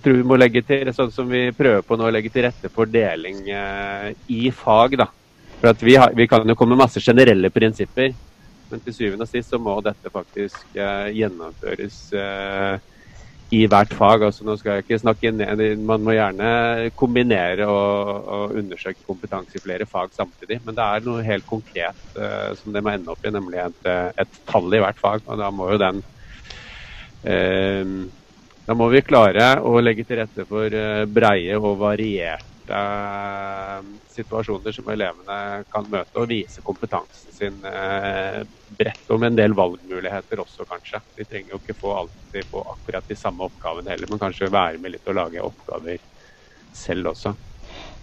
tror 0.00 0.14
vi, 0.16 0.22
må 0.24 0.38
legge 0.40 0.62
til, 0.64 0.88
sånn 0.96 1.10
som 1.12 1.28
vi 1.28 1.42
prøver 1.52 1.82
på 1.84 1.98
nå, 2.00 2.06
legge 2.08 2.30
til 2.32 2.46
rette 2.46 2.70
for 2.72 2.88
deling 2.88 3.42
i 4.32 4.48
fag. 4.48 4.96
da. 4.96 5.06
For 5.60 5.84
vi, 5.84 5.92
har, 6.00 6.14
vi, 6.16 6.24
kan 6.26 6.48
jo 6.48 6.56
komme 6.56 6.72
med 6.72 6.86
masse 6.86 7.02
generelle 7.04 7.50
prinsipper, 7.52 8.14
men 8.70 8.82
til 8.86 8.96
syvende 8.96 9.28
og 9.28 9.30
sist 9.30 9.52
så 9.52 9.60
må 9.60 9.76
dette 9.84 10.12
faktisk 10.14 10.72
gjennomføres 10.72 12.00
i 13.54 13.66
hvert 13.70 13.92
fag. 13.94 14.24
altså 14.26 14.46
Nå 14.46 14.56
skal 14.58 14.78
jeg 14.78 14.84
ikke 14.84 15.00
snakke 15.02 15.32
ned, 15.34 15.62
Man 15.76 16.04
må 16.04 16.16
gjerne 16.16 16.90
kombinere 16.98 17.66
og, 17.66 18.24
og, 18.24 18.56
undersøke 18.60 19.06
kompetanse 19.06 19.58
i 19.58 19.64
flere 19.64 19.86
fag 19.86 20.12
samtidig. 20.16 20.60
Men 20.64 20.78
det 20.78 20.84
er 20.84 21.06
noe 21.06 21.26
helt 21.26 21.46
konkret 21.46 22.18
uh, 22.18 22.50
som 22.58 22.74
det 22.74 22.82
må 22.84 22.94
ende 22.94 23.14
opp 23.14 23.24
i, 23.24 23.34
nemlig 23.34 23.62
et, 23.64 23.92
et, 24.24 24.40
tall 24.48 24.72
i 24.72 24.82
hvert 24.82 25.00
fag. 25.00 25.26
og 25.26 25.40
Da 25.42 25.52
må 25.54 25.70
jo 25.72 25.82
den 25.82 26.02
uh, 27.28 27.94
Da 28.64 28.78
må 28.78 28.88
vi 28.92 29.04
klare 29.04 29.54
å 29.60 29.76
legge 29.82 30.06
til 30.08 30.22
rette 30.22 30.48
for 30.48 30.80
breie 31.12 31.60
og 31.60 31.78
varierte 31.82 32.53
situasjoner 34.14 34.72
som 34.72 34.88
elevene 34.92 35.64
kan 35.72 35.88
møte, 35.90 36.16
og 36.20 36.28
vise 36.30 36.62
kompetansen 36.64 37.32
sin 37.34 37.58
bredt 37.60 39.10
og 39.12 39.20
med 39.20 39.32
en 39.32 39.40
del 39.40 39.56
valgmuligheter 39.58 40.40
også, 40.42 40.66
kanskje. 40.70 41.02
De 41.16 41.24
trenger 41.28 41.54
jo 41.56 41.60
ikke 41.62 41.76
få 41.78 41.94
alltid 41.98 42.48
på 42.50 42.62
akkurat 42.74 43.06
de 43.08 43.16
samme 43.18 43.44
oppgavene 43.48 43.92
heller, 43.92 44.08
men 44.10 44.22
kanskje 44.22 44.52
være 44.52 44.78
med 44.80 44.96
litt 44.96 45.08
og 45.10 45.18
lage 45.20 45.44
oppgaver 45.44 46.00
selv 46.74 47.12
også. 47.12 47.34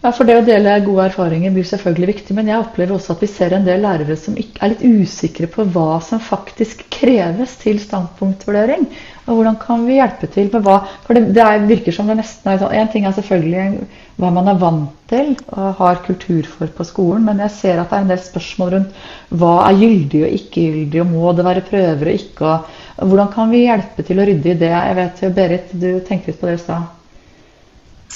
Ja, 0.01 0.09
for 0.17 0.25
Det 0.25 0.33
å 0.33 0.41
dele 0.41 0.79
gode 0.81 1.03
erfaringer 1.11 1.51
blir 1.53 1.65
selvfølgelig 1.69 2.07
viktig, 2.09 2.33
men 2.33 2.47
jeg 2.49 2.57
opplever 2.57 2.95
også 2.95 3.13
at 3.13 3.19
vi 3.21 3.27
ser 3.29 3.53
en 3.53 3.67
del 3.67 3.83
lærere 3.85 4.15
som 4.17 4.33
er 4.39 4.71
litt 4.71 4.81
usikre 4.81 5.45
på 5.53 5.61
hva 5.75 5.99
som 6.01 6.23
faktisk 6.25 6.87
kreves 6.89 7.53
til 7.61 7.77
standpunktvurdering. 7.83 8.87
Og 9.27 9.37
hvordan 9.37 9.59
kan 9.61 9.83
vi 9.85 9.99
hjelpe 9.99 10.25
til 10.33 10.49
med 10.49 10.65
hva 10.65 10.79
For 11.05 11.13
det, 11.13 11.35
det 11.37 11.45
virker 11.69 11.93
som 11.93 12.09
det 12.09 12.15
nesten 12.17 12.49
er 12.49 12.57
sånn 12.57 12.73
En 12.73 12.89
ting 12.89 13.05
er 13.05 13.13
selvfølgelig 13.13 13.85
hva 14.17 14.33
man 14.33 14.49
er 14.49 14.57
vant 14.63 14.97
til 15.13 15.35
og 15.53 15.77
har 15.83 16.01
kultur 16.07 16.49
for 16.49 16.73
på 16.73 16.89
skolen, 16.89 17.29
men 17.29 17.45
jeg 17.45 17.55
ser 17.59 17.83
at 17.83 17.93
det 17.93 17.99
er 17.99 18.07
en 18.07 18.11
del 18.15 18.25
spørsmål 18.25 18.73
rundt 18.73 18.99
hva 19.37 19.53
er 19.69 19.79
gyldig 19.85 20.25
og 20.25 20.35
ikke 20.41 20.65
gyldig, 20.65 21.05
og 21.05 21.13
må 21.13 21.37
det 21.37 21.45
være 21.51 21.67
prøver 21.69 22.09
og 22.09 22.17
ikke. 22.25 22.57
Og 22.97 23.13
hvordan 23.13 23.33
kan 23.37 23.53
vi 23.53 23.65
hjelpe 23.67 24.09
til 24.09 24.17
å 24.17 24.29
rydde 24.33 24.55
i 24.55 24.59
det? 24.65 24.73
Jeg 24.73 24.99
vet, 25.03 25.25
jo, 25.27 25.33
Berit, 25.37 25.73
du 25.77 25.89
tenkte 26.09 26.33
litt 26.33 26.41
på 26.41 26.49
det 26.49 26.57
i 26.57 26.65
stad. 26.65 26.93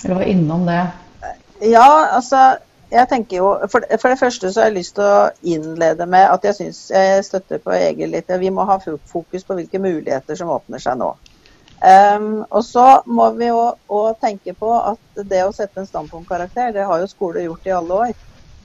Eller 0.02 0.24
var 0.24 0.32
innom 0.34 0.66
det. 0.74 0.84
Ja, 1.64 2.10
altså 2.18 2.58
jeg 2.92 3.10
tenker 3.10 3.38
jo, 3.38 3.52
for, 3.72 3.86
for, 4.02 4.10
det 4.10 4.20
første 4.20 4.52
så 4.52 4.62
har 4.62 4.70
jeg 4.70 4.78
lyst 4.78 4.96
til 4.98 5.06
å 5.06 5.30
innlede 5.56 6.06
med 6.10 6.28
at 6.30 6.44
jeg 6.46 6.58
syns 6.60 6.82
jeg 6.94 7.24
støtter 7.26 7.62
på 7.64 7.74
Egil 7.74 8.14
litt. 8.14 8.30
Vi 8.40 8.52
må 8.54 8.66
ha 8.70 8.78
fokus 8.80 9.44
på 9.48 9.58
hvilke 9.58 9.82
muligheter 9.82 10.38
som 10.38 10.54
åpner 10.54 10.84
seg 10.84 11.00
nå. 11.02 11.16
Um, 11.86 12.46
og 12.50 12.64
så 12.64 12.86
må 13.06 13.28
vi 13.36 13.50
jo 13.50 13.74
òg 13.92 14.22
tenke 14.22 14.56
på 14.58 14.70
at 14.78 15.26
det 15.28 15.44
å 15.44 15.52
sette 15.54 15.82
en 15.82 15.90
standpunktkarakter, 15.90 16.72
det 16.74 16.86
har 16.88 17.02
jo 17.02 17.10
skole 17.10 17.44
gjort 17.44 17.68
i 17.68 17.76
alle 17.76 18.00
år. 18.06 18.14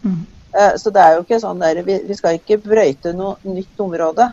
Mm. 0.04 0.22
Uh, 0.54 0.72
så 0.78 0.92
det 0.94 1.02
er 1.02 1.16
jo 1.16 1.24
ikke 1.26 1.40
sånn 1.42 1.60
der, 1.62 1.82
vi, 1.86 1.98
vi 2.06 2.16
skal 2.16 2.38
ikke 2.38 2.60
brøyte 2.62 3.12
noe 3.16 3.36
nytt 3.48 3.82
område. 3.82 4.30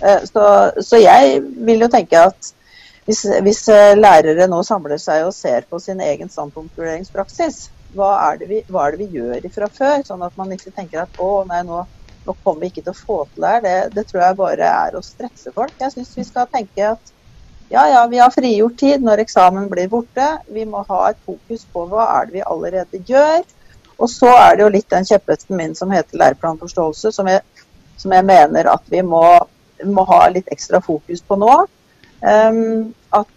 Uh, 0.00 0.24
så, 0.30 0.44
så, 0.80 0.98
jeg 1.02 1.40
vil 1.42 1.84
jo 1.84 1.90
tenke 1.92 2.24
at 2.30 2.54
hvis, 3.04 3.26
hvis 3.44 3.66
lærere 3.98 4.48
nå 4.48 4.62
samler 4.64 4.98
seg 5.02 5.26
og 5.26 5.36
ser 5.36 5.66
på 5.68 5.78
sin 5.82 6.00
egen 6.00 6.30
standpunktvurderingspraksis, 6.32 7.66
hva 7.94 8.10
er, 8.30 8.44
vi, 8.48 8.60
hva 8.68 8.86
er, 8.86 8.96
det 8.96 9.04
vi, 9.04 9.20
gjør 9.20 9.48
fra 9.54 9.70
før? 9.72 10.04
Sånn 10.06 10.24
at 10.26 10.36
man 10.40 10.52
ikke 10.54 10.74
tenker 10.74 11.04
at 11.04 11.18
å 11.22 11.30
nei, 11.48 11.62
nå, 11.66 11.80
nå 12.26 12.36
kommer 12.42 12.64
vi 12.64 12.72
ikke 12.72 12.86
til 12.86 12.94
å 12.94 12.98
få 12.98 13.18
til 13.32 13.46
det 13.46 13.56
her. 13.56 13.64
Det, 13.64 13.74
det 13.96 14.06
tror 14.10 14.24
jeg 14.24 14.40
bare 14.40 14.70
er 14.84 14.96
å 14.98 15.02
stresse 15.04 15.52
folk. 15.56 15.74
Jeg 15.80 15.96
syns 15.96 16.14
vi 16.18 16.28
skal 16.28 16.50
tenke 16.52 16.94
at 16.94 17.12
ja, 17.72 17.86
ja, 17.88 18.04
vi 18.10 18.20
har 18.20 18.32
frigjort 18.34 18.76
tid 18.78 19.02
når 19.02 19.24
eksamen 19.24 19.70
blir 19.70 19.88
borte. 19.90 20.26
Vi 20.52 20.66
må 20.68 20.84
ha 20.88 21.02
et 21.10 21.20
fokus 21.26 21.64
på 21.72 21.86
hva 21.90 22.10
er 22.18 22.28
det 22.28 22.38
vi 22.38 22.46
allerede 22.46 23.00
gjør. 23.08 23.44
Og 23.94 24.10
så 24.10 24.28
er 24.34 24.56
det 24.56 24.64
jo 24.64 24.72
litt 24.74 24.90
den 24.90 25.06
kjeppesten 25.06 25.56
min 25.56 25.74
som 25.78 25.92
heter 25.94 26.18
læreplanforståelse, 26.18 27.12
som 27.14 27.30
jeg 27.30 27.42
som 27.96 28.12
jeg 28.12 28.26
mener 28.26 28.68
at 28.70 28.92
vi 28.92 29.02
må, 29.06 29.24
må 29.84 30.04
ha 30.10 30.20
litt 30.32 30.50
ekstra 30.52 30.80
fokus 30.84 31.22
på 31.24 31.38
nå. 31.40 31.54
Um, 32.24 32.92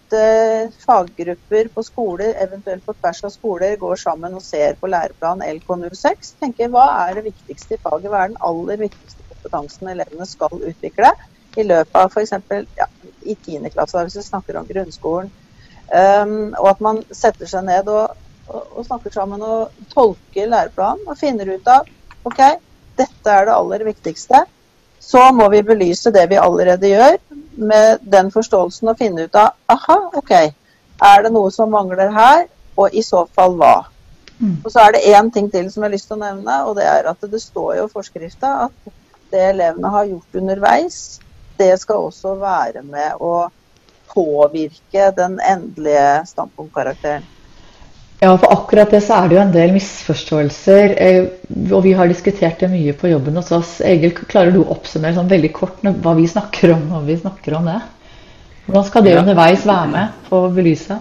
at 0.08 0.16
uh, 0.16 0.74
faggrupper 0.86 1.68
på 1.74 1.84
skoler, 1.84 2.34
eventuelt 2.44 2.86
på 2.86 2.94
tvers 2.94 3.24
av 3.24 3.32
skoler, 3.32 3.76
går 3.78 3.96
sammen 3.96 4.36
og 4.36 4.44
ser 4.44 4.76
på 4.80 4.88
læreplan 4.88 5.44
LK06. 5.44 6.36
tenker 6.40 6.70
Hva 6.70 6.86
er 7.08 7.16
det 7.16 7.28
viktigste 7.28 7.76
i 7.76 7.82
faget? 7.82 8.10
Hva 8.10 8.24
er 8.24 8.32
den 8.32 8.40
aller 8.42 8.78
viktigste 8.78 9.24
kompetansen 9.30 9.92
elevene 9.92 10.28
skal 10.28 10.54
utvikle 10.54 11.12
i 11.58 11.66
løpet 11.66 11.96
av 11.96 12.12
f.eks. 12.12 12.34
Ja, 12.78 12.88
i 13.24 13.36
10. 13.36 13.70
klasse, 13.74 14.04
hvis 14.04 14.18
vi 14.20 14.24
snakker 14.24 14.58
om 14.58 14.68
grunnskolen. 14.68 15.32
Um, 15.88 16.54
og 16.60 16.74
at 16.74 16.82
man 16.84 16.98
setter 17.16 17.48
seg 17.48 17.64
ned 17.64 17.88
og, 17.88 18.12
og, 18.50 18.64
og, 18.76 18.82
snakker 18.90 19.14
sammen 19.14 19.44
og 19.44 19.86
tolker 19.94 20.50
læreplanen 20.52 21.08
og 21.08 21.16
finner 21.16 21.48
ut 21.48 21.70
av 21.72 21.88
OK, 22.28 22.42
dette 23.00 23.32
er 23.32 23.48
det 23.48 23.56
aller 23.56 23.86
viktigste. 23.88 24.44
Så 25.00 25.22
må 25.32 25.48
vi 25.54 25.64
belyse 25.64 26.12
det 26.12 26.26
vi 26.28 26.40
allerede 26.42 26.92
gjør, 26.92 27.16
med 27.58 28.00
den 28.02 28.32
forståelsen 28.32 28.92
og 28.92 28.98
finne 29.00 29.28
ut 29.28 29.38
av 29.38 29.56
aha, 29.74 29.98
OK, 30.20 30.34
er 31.04 31.24
det 31.24 31.34
noe 31.34 31.52
som 31.54 31.72
mangler 31.74 32.12
her, 32.14 32.48
og 32.78 32.94
i 32.94 33.04
så 33.06 33.26
fall 33.34 33.58
hva? 33.60 33.76
Mm. 34.38 34.60
Og 34.64 34.72
så 34.72 34.86
er 34.86 34.94
det 34.94 35.06
én 35.10 35.32
ting 35.34 35.50
til 35.52 35.70
som 35.72 35.84
jeg 35.84 35.90
har 35.90 35.96
lyst 35.96 36.10
til 36.12 36.18
å 36.18 36.24
nevne, 36.24 36.58
og 36.70 36.76
det 36.78 36.86
er 36.86 37.10
at 37.10 37.30
det 37.32 37.42
står 37.42 37.78
jo 37.80 37.88
i 37.88 37.94
forskrifta 37.94 38.54
at 38.68 38.92
det 39.32 39.46
elevene 39.52 39.92
har 39.92 40.10
gjort 40.10 40.42
underveis, 40.42 41.00
det 41.58 41.74
skal 41.82 42.10
også 42.10 42.36
være 42.40 42.84
med 42.86 43.18
å 43.20 43.50
påvirke 44.14 45.10
den 45.18 45.40
endelige 45.42 46.22
standpunktkarakteren. 46.30 47.26
Ja, 48.20 48.32
for 48.38 48.50
akkurat 48.50 48.90
det 48.92 49.04
så 49.06 49.20
er 49.20 49.28
det 49.30 49.36
jo 49.36 49.42
en 49.44 49.52
del 49.54 49.76
misforståelser. 49.76 50.96
Eh, 50.98 51.28
og 51.70 51.84
vi 51.86 51.94
har 51.94 52.10
diskutert 52.10 52.64
det 52.64 52.72
mye 52.72 52.96
på 52.98 53.12
jobben 53.12 53.38
hos 53.38 53.52
oss. 53.54 53.76
Egil, 53.86 54.16
klarer 54.18 54.56
du 54.56 54.64
å 54.64 54.72
oppsummere 54.74 55.14
sånn 55.20 55.30
veldig 55.30 55.52
kort 55.54 55.84
hva 55.86 56.16
vi 56.18 56.26
snakker 56.30 56.74
om 56.74 56.88
når 56.90 57.06
vi 57.12 57.20
snakker 57.22 57.60
om 57.60 57.70
det? 57.70 57.78
Hvordan 58.66 58.88
skal 58.88 59.06
det 59.06 59.14
ja. 59.14 59.22
underveis 59.22 59.68
være 59.70 59.92
med 59.92 60.26
på 60.28 60.42
å 60.48 60.50
belyse? 60.52 60.98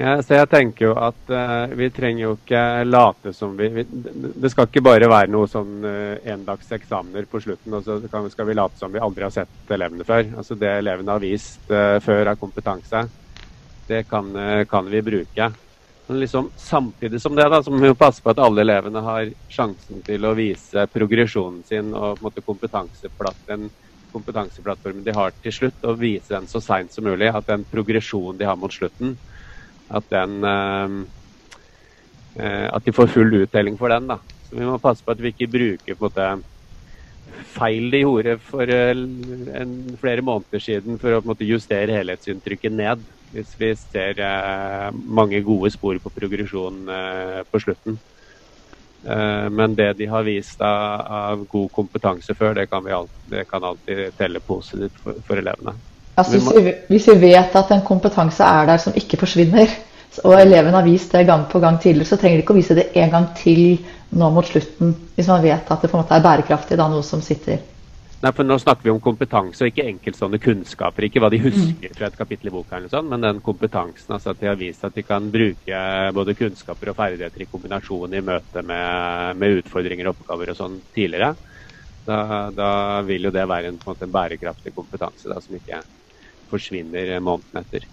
Ja, 0.00 0.16
så 0.24 0.38
jeg 0.38 0.48
tenker 0.50 0.86
jo 0.86 0.92
at 0.96 1.28
uh, 1.30 1.68
vi 1.76 1.90
trenger 1.92 2.22
jo 2.24 2.30
ikke 2.38 2.62
late 2.88 3.34
som 3.36 3.52
vi, 3.58 3.68
vi, 3.70 3.82
Det 3.84 4.50
skal 4.50 4.66
ikke 4.66 4.82
bare 4.82 5.10
være 5.10 5.30
noe 5.30 5.50
sånn 5.52 5.84
uh, 5.84 6.16
endagseksamener 6.32 7.28
på 7.30 7.42
slutten, 7.44 7.76
og 7.76 7.84
så 7.84 7.98
kan, 8.10 8.24
skal 8.32 8.48
vi 8.48 8.56
late 8.56 8.80
som 8.80 8.90
vi 8.90 9.02
aldri 9.04 9.28
har 9.28 9.34
sett 9.34 9.74
elevene 9.76 10.06
før. 10.08 10.24
Altså 10.40 10.56
Det 10.58 10.72
elevene 10.80 11.12
har 11.12 11.22
vist 11.22 11.68
uh, 11.68 12.00
før 12.02 12.32
av 12.32 12.40
kompetanse, 12.40 13.04
det 13.86 14.06
kan, 14.08 14.32
kan 14.70 14.88
vi 14.88 15.04
bruke. 15.04 15.50
Liksom, 16.12 16.50
samtidig 16.56 17.20
som 17.22 17.36
det 17.36 17.46
da, 17.48 17.62
så 17.62 17.70
må 17.70 17.80
vi 17.84 17.94
passe 17.98 18.22
på 18.22 18.32
at 18.32 18.40
alle 18.42 18.64
elevene 18.64 19.00
har 19.04 19.30
sjansen 19.52 20.02
til 20.06 20.24
å 20.26 20.34
vise 20.36 20.86
progresjonen 20.92 21.62
sin 21.68 21.94
og 21.94 22.18
på 22.18 22.20
en 22.20 22.26
måte 22.28 22.44
kompetanseplatten 22.46 23.70
kompetanseplattformen 24.12 25.04
de 25.04 25.14
har 25.16 25.34
til 25.42 25.54
slutt, 25.56 25.80
og 25.88 26.00
vise 26.00 26.34
den 26.34 26.48
så 26.50 26.60
seint 26.62 26.92
som 26.92 27.06
mulig. 27.08 27.30
At 27.32 27.48
den 27.48 27.64
progresjonen 27.68 28.38
de 28.40 28.48
har 28.48 28.58
mot 28.60 28.72
slutten, 28.72 29.16
at, 29.88 30.08
den, 30.12 30.38
ehm, 30.44 31.02
eh, 32.36 32.68
at 32.68 32.84
de 32.84 32.92
får 32.92 33.12
full 33.16 33.42
uttelling 33.42 33.78
for 33.80 33.88
den. 33.88 34.08
da. 34.08 34.18
Så 34.48 34.56
Vi 34.56 34.68
må 34.68 34.78
passe 34.78 35.04
på 35.04 35.12
at 35.12 35.20
vi 35.20 35.32
ikke 35.32 35.52
bruker 35.52 35.94
på 35.94 36.04
en 36.04 36.10
måte 36.10 36.44
feil 37.52 37.90
de 37.90 38.02
gjorde 38.02 38.38
for 38.44 38.68
eh, 38.68 38.92
en, 38.92 39.96
flere 40.00 40.22
måneder 40.22 40.60
siden 40.60 40.98
for 40.98 41.12
å 41.12 41.20
på 41.20 41.26
en 41.26 41.34
måte 41.34 41.48
justere 41.48 41.98
helhetsinntrykket 41.98 42.72
ned. 42.72 43.04
Hvis 43.32 43.54
vi 43.58 43.70
ser 43.76 44.18
eh, 44.20 44.88
mange 44.92 45.40
gode 45.44 45.70
spor 45.72 45.96
på 46.02 46.12
progresjon 46.12 46.82
eh, 46.88 47.38
på 47.48 47.60
slutten. 47.62 47.96
Eh, 49.04 49.48
men 49.50 49.76
det 49.78 49.92
de 49.98 50.06
har 50.06 50.26
vist 50.26 50.60
av, 50.60 51.06
av 51.20 51.46
god 51.50 51.70
kompetanse 51.72 52.34
før, 52.38 52.54
det 52.58 52.68
kan, 52.70 52.86
alltid, 52.86 53.24
det 53.32 53.46
kan 53.50 53.64
alltid 53.64 54.12
telle 54.18 54.42
positivt 54.44 55.00
for, 55.02 55.22
for 55.26 55.40
elevene. 55.40 55.74
Altså, 56.20 56.36
hvis, 56.36 56.50
vi, 56.52 56.74
hvis, 56.90 57.08
vi, 57.08 57.16
vet 57.32 57.56
at 57.56 57.72
en 57.72 57.86
kompetanse 57.86 58.44
er 58.44 58.68
der 58.68 58.82
som 58.82 58.94
ikke 58.96 59.16
forsvinner, 59.22 59.72
og 60.28 60.36
eleven 60.36 60.74
har 60.76 60.84
vist 60.84 61.14
det 61.16 61.24
gang 61.26 61.46
på 61.48 61.60
gang 61.60 61.80
tidligere, 61.80 62.10
så 62.10 62.18
trenger 62.20 62.36
de 62.36 62.44
ikke 62.44 62.52
å 62.52 62.60
vise 62.60 62.76
det 62.76 62.90
en 63.00 63.14
gang 63.14 63.30
til 63.38 63.62
nå 64.12 64.28
mot 64.30 64.44
slutten, 64.44 64.92
hvis 65.16 65.30
man 65.32 65.40
vet 65.40 65.70
at 65.72 65.80
det 65.80 65.88
på 65.88 65.96
en 65.96 66.02
måte 66.02 66.18
er 66.18 66.24
bærekraftig, 66.26 66.76
da, 66.76 66.90
noe 66.92 67.04
som 67.06 67.24
sitter. 67.24 67.62
Nei, 68.22 68.30
for 68.30 68.46
Nå 68.46 68.54
snakker 68.62 68.86
vi 68.86 68.92
om 68.92 69.00
kompetanse, 69.02 69.64
og 69.64 69.72
ikke 69.72 69.88
enkeltstående 69.90 70.38
kunnskaper. 70.42 71.08
Ikke 71.08 71.18
hva 71.22 71.30
de 71.32 71.40
husker 71.42 71.90
mm. 71.90 71.96
fra 71.96 72.06
et 72.06 72.18
kapittel 72.18 72.52
i 72.52 72.54
boka, 72.54 72.76
eller 72.78 72.92
sånn, 72.92 73.08
men 73.10 73.24
den 73.24 73.40
kompetansen. 73.42 74.14
altså 74.14 74.30
At 74.30 74.38
de 74.38 74.46
har 74.46 74.60
vist 74.60 74.84
at 74.86 74.94
de 74.94 75.02
kan 75.06 75.26
bruke 75.32 75.80
både 76.14 76.36
kunnskaper 76.38 76.92
og 76.92 77.00
ferdigheter 77.00 77.42
i 77.42 77.48
kombinasjon 77.50 78.14
i 78.14 78.22
møte 78.22 78.62
med, 78.62 79.40
med 79.40 79.62
utfordringer 79.62 80.06
og 80.06 80.14
oppgaver 80.14 80.52
og 80.52 80.60
sånn 80.60 80.76
tidligere. 80.94 81.32
Da, 82.06 82.20
da, 82.54 82.68
vil 83.06 83.26
jo 83.26 83.34
det 83.34 83.42
være 83.46 83.72
en, 83.72 83.80
en, 83.80 83.82
måte, 83.90 84.06
en 84.06 84.14
bærekraftig 84.14 84.70
kompetanse 84.74 85.26
da, 85.30 85.42
som 85.42 85.58
ikke 85.58 85.82
forsvinner 86.50 87.16
måneden 87.22 87.58
etter. 87.62 87.90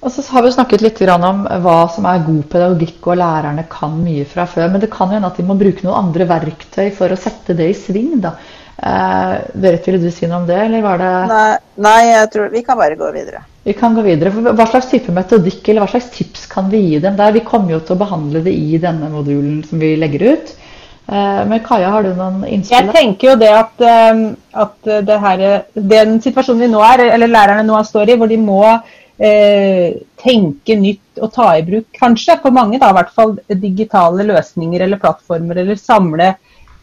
Og 0.00 0.10
så 0.10 0.24
har 0.32 0.42
vi 0.42 0.50
snakket 0.54 0.82
litt 0.82 1.00
om 1.12 1.44
hva 1.62 1.80
som 1.92 2.06
er 2.08 2.22
god 2.24 2.46
pedagogikk, 2.50 3.12
og 3.12 3.20
lærerne 3.20 3.66
kan 3.70 3.94
mye 4.00 4.24
fra 4.26 4.46
før. 4.48 4.72
Men 4.72 4.82
det 4.82 4.90
kan 4.90 5.12
hende 5.12 5.28
at 5.28 5.38
de 5.38 5.44
må 5.46 5.54
bruke 5.60 5.84
noen 5.84 6.06
andre 6.06 6.26
verktøy 6.26 6.88
for 6.96 7.12
å 7.12 7.18
sette 7.20 7.54
det 7.54 7.68
i 7.70 7.76
sving. 7.76 8.16
da. 8.24 8.34
Eh, 8.82 9.32
Berit, 9.60 9.88
ville 9.88 9.98
du 10.00 10.10
si 10.10 10.24
noe 10.28 10.40
om 10.40 10.46
det, 10.48 10.56
eller 10.56 10.80
var 10.80 11.00
det 11.02 11.08
Nei, 11.28 11.48
nei, 11.84 11.98
jeg 12.08 12.28
tror 12.32 12.46
vi 12.54 12.62
kan 12.64 12.78
bare 12.80 12.96
gå 12.96 13.10
videre. 13.12 13.42
Vi 13.66 13.74
kan 13.76 13.96
gå 13.96 14.04
videre. 14.06 14.32
For 14.32 14.56
hva 14.56 14.66
slags 14.70 14.88
type 14.88 15.12
metodikk 15.12 15.68
eller 15.68 15.84
hva 15.84 15.90
slags 15.92 16.08
tips 16.14 16.46
kan 16.48 16.70
vi 16.72 16.80
gi 16.86 17.02
dem 17.04 17.18
der? 17.18 17.34
Vi 17.36 17.44
kommer 17.44 17.74
jo 17.74 17.82
til 17.84 17.98
å 17.98 18.00
behandle 18.00 18.40
det 18.46 18.54
i 18.56 18.80
denne 18.80 19.10
modulen 19.12 19.60
som 19.68 19.82
vi 19.82 19.92
legger 20.00 20.24
ut. 20.32 20.54
Eh, 21.10 21.42
men 21.50 21.60
Kaja, 21.66 21.92
har 21.92 22.08
du 22.08 22.14
noen 22.14 22.40
innspill? 22.48 22.78
Jeg 22.78 22.94
tenker 22.96 23.32
jo 23.32 23.36
det 23.42 23.52
at, 23.52 23.84
eh, 23.84 24.24
at 24.64 24.90
det 25.10 25.20
her, 25.26 25.46
den 25.74 26.16
situasjonen 26.24 26.64
vi 26.64 26.72
nå 26.72 26.80
er, 26.86 27.04
eller 27.10 27.34
lærerne 27.36 27.66
nå 27.68 27.82
står 27.84 28.14
i, 28.14 28.16
hvor 28.16 28.32
de 28.32 28.40
må 28.40 28.62
eh, 29.20 30.00
tenke 30.24 30.78
nytt 30.80 31.20
og 31.20 31.34
ta 31.34 31.50
i 31.58 31.66
bruk, 31.66 31.90
kanskje 32.00 32.40
for 32.40 32.56
mange 32.56 32.80
da, 32.80 32.94
i 32.94 32.96
hvert 32.96 33.12
fall 33.12 33.36
digitale 33.50 34.24
løsninger 34.30 34.86
eller 34.86 35.02
plattformer, 35.02 35.60
eller 35.60 35.76
samle 35.76 36.30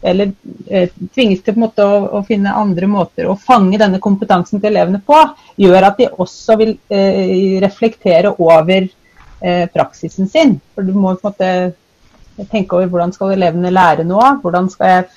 eller 0.02 0.32
eh, 0.66 0.90
tvinges 1.14 1.42
til 1.42 1.58
å, 1.62 1.88
å, 2.18 2.22
finne 2.26 2.54
andre 2.54 2.86
måter 2.90 3.26
å 3.26 3.38
fange 3.38 3.80
denne 3.80 3.98
kompetansen 4.02 4.60
til 4.60 4.70
elevene 4.70 5.00
på, 5.04 5.18
gjør 5.58 5.88
at 5.90 5.98
de 5.98 6.10
også 6.10 6.58
vil 6.60 6.76
eh, 6.92 7.58
reflektere 7.62 8.34
over 8.38 8.86
eh, 8.86 9.64
praksisen 9.72 10.30
sin. 10.30 10.58
For 10.74 10.86
du 10.86 10.94
må 10.94 11.16
på 11.16 11.32
en 11.32 11.32
måte 11.32 12.48
tenke 12.52 12.76
over 12.76 12.90
hvordan 12.92 13.14
skal 13.14 13.34
elevene 13.34 13.74
lære 13.74 14.06
noe, 14.06 14.36
Hvordan 14.42 14.70
skal 14.70 14.92
jeg 14.92 15.08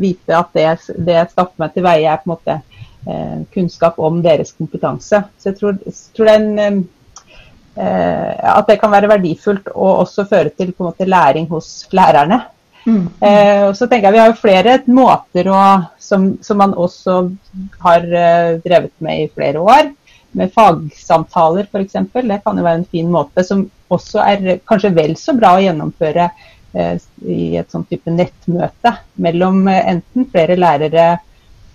vite 0.00 0.36
at 0.36 0.54
det, 0.54 0.66
det 1.02 1.16
jeg 1.16 1.32
skaffer 1.32 1.60
meg 1.60 1.74
til 1.74 1.84
veie, 1.84 2.06
er 2.08 2.22
på 2.22 2.30
en 2.30 2.34
måte 2.36 2.56
eh, 3.10 3.42
kunnskap 3.54 3.98
om 4.00 4.22
deres 4.24 4.54
kompetanse. 4.56 5.24
Så 5.36 5.50
jeg 5.50 5.58
tror, 5.58 5.76
tror 6.16 6.30
det 6.30 6.36
en, 6.38 6.80
eh, 7.74 8.54
at 8.54 8.70
det 8.70 8.78
kan 8.80 8.94
være 8.94 9.10
verdifullt 9.10 9.68
og 9.74 10.06
også 10.06 10.28
føre 10.30 10.54
til 10.54 10.72
på 10.72 10.84
en 10.84 10.92
måte 10.92 11.08
læring 11.10 11.50
hos 11.50 11.88
lærerne. 11.92 12.44
Mm. 12.86 13.06
Eh, 13.20 13.62
og 13.68 13.74
så 13.76 13.86
tenker 13.86 14.08
jeg 14.08 14.16
Vi 14.16 14.20
har 14.22 14.30
jo 14.30 14.40
flere 14.40 14.76
måter 14.88 15.50
å, 15.52 15.62
som, 16.00 16.30
som, 16.42 16.60
man 16.62 16.72
også 16.72 17.18
har 17.84 18.06
eh, 18.06 18.54
drevet 18.64 18.94
med 19.04 19.26
i 19.26 19.32
flere 19.34 19.60
år. 19.60 19.90
Med 20.38 20.52
fagsamtaler 20.54 21.66
f.eks. 21.66 21.98
Det 22.14 22.40
kan 22.44 22.58
jo 22.58 22.64
være 22.64 22.82
en 22.82 22.88
fin 22.92 23.10
måte 23.10 23.44
som 23.44 23.66
også 23.90 24.22
er 24.22 24.60
kanskje 24.68 24.94
vel 24.94 25.16
så 25.18 25.34
bra 25.34 25.56
å 25.56 25.62
gjennomføre 25.64 26.30
Eh, 26.72 26.98
i 27.26 27.56
et 27.58 27.72
sånn 27.72 27.82
type 27.90 28.12
nettmøte 28.14 28.92
mellom 29.18 29.64
eh, 29.66 29.88
enten 29.90 30.28
flere 30.30 30.54
lærere 30.54 31.16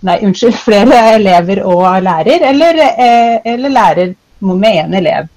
Nei, 0.06 0.14
unnskyld, 0.24 0.56
flere 0.68 0.96
elever 1.16 1.62
og 1.66 1.82
lærer, 2.04 2.44
eller, 2.48 2.78
eh, 2.84 3.36
eller 3.48 3.72
lærer 3.72 4.10
med 4.44 4.76
én 4.84 4.92
elev. 4.94 5.28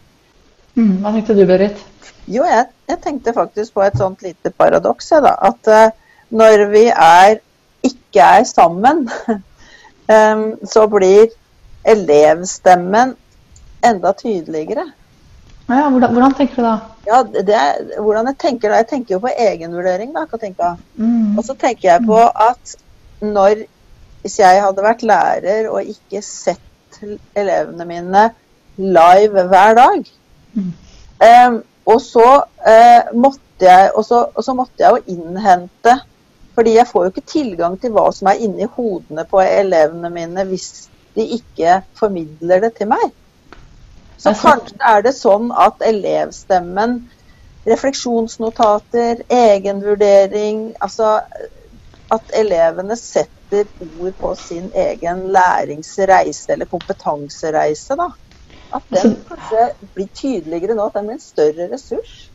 Mm, 0.76 0.98
hva 1.00 1.14
tenkte 1.16 1.36
du, 1.38 1.46
Berit? 1.48 1.80
Jo, 2.30 2.46
jeg, 2.46 2.68
jeg, 2.90 3.00
tenkte 3.04 3.34
faktisk 3.34 3.74
på 3.74 3.84
et 3.86 3.98
sånt 3.98 4.22
lite 4.26 4.52
paradoks. 4.54 5.10
Da, 5.26 5.36
at 5.50 5.72
uh, 5.74 6.16
når 6.30 6.66
vi 6.74 6.86
er, 6.94 7.40
ikke 7.84 8.26
er 8.40 8.46
sammen, 8.48 9.08
så 10.74 10.88
blir 10.90 11.28
elevstemmen 11.86 13.14
enda 13.86 14.14
tydeligere. 14.18 14.88
Ja, 15.70 15.90
hvordan, 15.90 16.14
hvordan, 16.14 16.34
tenker 16.34 16.56
du 16.56 16.66
da? 16.66 16.78
Ja, 17.06 17.20
det 17.24 17.56
er, 17.56 18.02
hvordan 18.02 18.28
Jeg 18.32 18.38
tenker 18.42 18.72
da, 18.72 18.80
jeg 18.82 18.88
tenker 18.90 19.16
jo 19.16 19.20
på 19.22 19.34
egenvurdering. 19.38 20.14
da, 20.16 20.26
Katinka. 20.26 20.76
Mm. 20.96 21.38
Og 21.38 21.44
så 21.46 21.54
tenker 21.54 21.92
jeg 21.92 22.06
på 22.06 22.18
at 22.18 22.76
når 23.22 23.66
Hvis 24.22 24.40
jeg 24.40 24.60
hadde 24.62 24.84
vært 24.84 25.04
lærer 25.08 25.70
og 25.72 25.86
ikke 25.88 26.20
sett 26.22 26.98
elevene 27.40 27.86
mine 27.88 28.24
live 28.76 29.44
hver 29.48 29.78
dag 29.78 30.10
mm. 30.54 30.74
um, 31.24 31.62
og, 31.90 32.00
så, 32.04 32.28
eh, 32.68 33.10
måtte 33.18 33.66
jeg, 33.66 33.92
og, 33.96 34.06
så, 34.06 34.24
og 34.34 34.46
så 34.46 34.56
måtte 34.58 34.84
jeg 34.84 34.96
jo 34.96 35.16
innhente 35.16 35.96
fordi 36.58 36.76
jeg 36.76 36.90
får 36.90 37.06
jo 37.06 37.12
ikke 37.14 37.32
tilgang 37.32 37.78
til 37.80 37.94
hva 37.96 38.10
som 38.12 38.28
er 38.28 38.42
inni 38.44 38.68
hodene 38.76 39.24
på 39.30 39.40
elevene 39.44 40.10
mine 40.12 40.44
hvis 40.50 40.90
de 41.16 41.24
ikke 41.38 41.80
formidler 41.96 42.66
det 42.66 42.74
til 42.80 42.90
meg. 42.92 43.06
Så 44.20 44.34
kanskje 44.36 44.76
er 44.84 45.06
det 45.06 45.14
sånn 45.16 45.54
at 45.56 45.80
elevstemmen, 45.88 46.98
refleksjonsnotater, 47.70 49.24
egenvurdering 49.32 50.74
altså 50.84 51.20
at 52.12 52.34
elevene 52.36 52.98
setter 53.00 53.70
ord 54.02 54.18
på 54.20 54.34
sin 54.36 54.68
egen 54.76 55.30
læringsreise 55.32 56.52
eller 56.56 56.68
kompetansereise. 56.70 57.96
da. 57.96 58.10
At 58.76 58.92
den 58.94 59.16
kanskje 59.28 59.70
blir 59.96 60.10
tydeligere 60.14 60.76
nå, 60.78 60.90
at 60.90 61.00
den 61.00 61.10
blir 61.10 61.18
en 61.18 61.24
større 61.24 61.70
ressurs. 61.72 62.30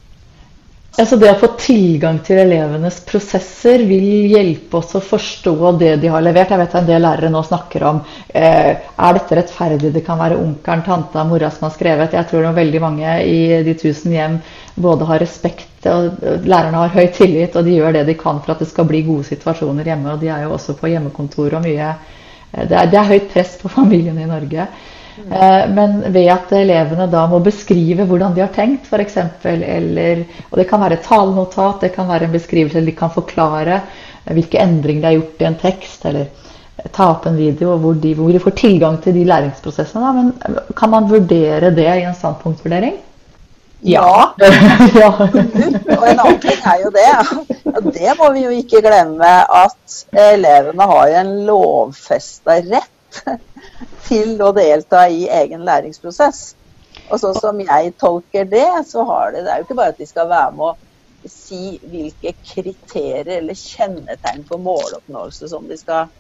Altså 0.95 1.17
det 1.19 1.27
å 1.27 1.39
få 1.41 1.49
tilgang 1.59 2.21
til 2.23 2.39
elevenes 2.39 3.01
prosesser 3.03 3.83
vil 3.83 4.29
hjelpe 4.31 4.79
oss 4.79 4.93
å 4.95 5.01
forstå 5.03 5.73
det 5.81 5.97
de 6.05 6.11
har 6.13 6.23
levert. 6.23 6.53
Jeg 6.55 6.61
vet 6.61 6.71
at 6.71 6.85
en 6.85 6.87
del 6.87 7.03
lærere 7.03 7.33
nå 7.35 7.41
snakker 7.43 7.87
om 7.89 7.99
eh, 8.29 8.71
er 8.79 9.17
dette 9.17 9.41
rettferdig, 9.41 9.91
det 9.91 10.05
kan 10.07 10.21
være 10.23 10.39
onkelen, 10.39 10.85
tanta, 10.87 11.27
mora 11.27 11.51
som 11.51 11.67
har 11.67 11.75
skrevet. 11.75 12.15
Jeg 12.15 12.31
tror 12.31 12.47
veldig 12.55 12.83
mange 12.85 13.17
i 13.27 13.41
de 13.67 13.75
tusen 13.81 14.15
hjem 14.15 14.39
både 14.87 15.11
har 15.11 15.23
respekt, 15.25 15.75
og 15.91 16.23
lærerne 16.47 16.85
har 16.85 16.95
høy 16.95 17.11
tillit, 17.17 17.59
og 17.59 17.67
de 17.67 17.75
gjør 17.75 17.99
det 17.99 18.07
de 18.13 18.19
kan 18.21 18.39
for 18.45 18.55
at 18.55 18.63
det 18.63 18.71
skal 18.71 18.87
bli 18.87 19.03
gode 19.09 19.27
situasjoner 19.27 19.91
hjemme. 19.91 20.15
Og 20.15 20.23
de 20.23 20.31
er 20.31 20.47
jo 20.47 20.55
også 20.55 20.79
på 20.79 20.95
hjemmekontor 20.95 21.59
og 21.59 21.67
mye 21.67 21.91
eh, 21.91 22.69
det 22.71 22.79
er, 22.85 22.95
det 22.95 23.03
er 23.03 23.11
høyt 23.17 23.33
press 23.35 23.59
på 23.59 23.75
familiene 23.81 24.29
i 24.29 24.31
Norge. 24.31 24.71
Eh, 25.19 25.71
men 25.71 26.01
ved 26.13 26.29
at 26.33 26.53
elevene 26.53 27.07
da 27.11 27.25
må 27.31 27.39
beskrive 27.45 28.07
hvordan 28.09 28.35
de 28.35 28.43
har 28.43 28.55
tenkt, 28.55 28.89
f.eks. 28.91 29.19
Eller 29.47 30.25
Og 30.51 30.59
det 30.59 30.67
kan 30.71 30.83
være 30.83 30.99
et 30.99 31.07
talenotat, 31.07 31.81
det 31.87 31.95
kan 31.95 32.09
være 32.09 32.29
en 32.29 32.35
beskrivelse, 32.35 32.79
eller 32.79 32.91
de 32.91 32.99
kan 32.99 33.15
forklare 33.15 33.83
hvilke 34.25 34.59
endringer 34.59 35.03
de 35.03 35.07
har 35.07 35.19
gjort 35.19 35.43
i 35.43 35.49
en 35.51 35.61
tekst, 35.61 36.07
eller 36.09 36.91
ta 36.93 37.11
opp 37.13 37.27
en 37.29 37.37
video 37.39 37.77
hvor 37.79 37.95
de, 38.01 38.15
hvor 38.19 38.33
de 38.33 38.43
får 38.43 38.57
tilgang 38.59 38.97
til 39.03 39.15
de 39.15 39.27
læringsprosessene. 39.29 40.03
Da. 40.03 40.13
Men 40.13 40.75
kan 40.77 40.91
man 40.91 41.11
vurdere 41.11 41.71
det 41.77 41.91
i 41.93 42.07
en 42.09 42.17
standpunktvurdering? 42.17 42.97
Ja. 43.85 44.35
ja. 44.97 45.11
og 45.99 46.07
en 46.09 46.23
annen 46.25 46.41
ting 46.41 46.59
er 46.65 46.81
jo 46.83 46.91
det, 46.95 47.09
og 47.69 47.91
det 47.93 48.15
må 48.19 48.33
vi 48.33 48.47
jo 48.47 48.55
ikke 48.57 48.81
glemme, 48.83 49.35
at 49.45 49.99
elevene 50.33 50.89
har 50.91 51.11
jo 51.13 51.21
en 51.21 51.35
lovfesta 51.51 52.59
rett 52.65 52.91
til 54.07 54.37
å 54.43 54.53
delta 54.57 55.07
i 55.09 55.27
egen 55.43 55.65
læringsprosess. 55.67 56.55
Og 57.11 57.21
sånn 57.21 57.37
som 57.37 57.61
jeg 57.61 57.95
tolker 58.01 58.47
det, 58.49 58.69
så 58.89 59.05
har 59.09 59.35
det, 59.35 59.45
det 59.45 59.53
er 59.53 59.61
jo 59.61 59.69
ikke 59.69 59.79
bare 59.81 59.95
at 59.95 60.01
de 60.01 60.09
skal 60.09 60.31
være 60.31 60.53
med 60.57 60.67
å 60.71 61.31
si 61.31 61.79
hvilke 61.83 62.35
kriterier 62.45 63.39
eller 63.39 63.57
kjennetegn 63.59 64.45
for 64.49 64.63
måloppnåelse 64.63 65.49
som 65.51 65.67
de 65.69 65.79
skal, 65.81 66.13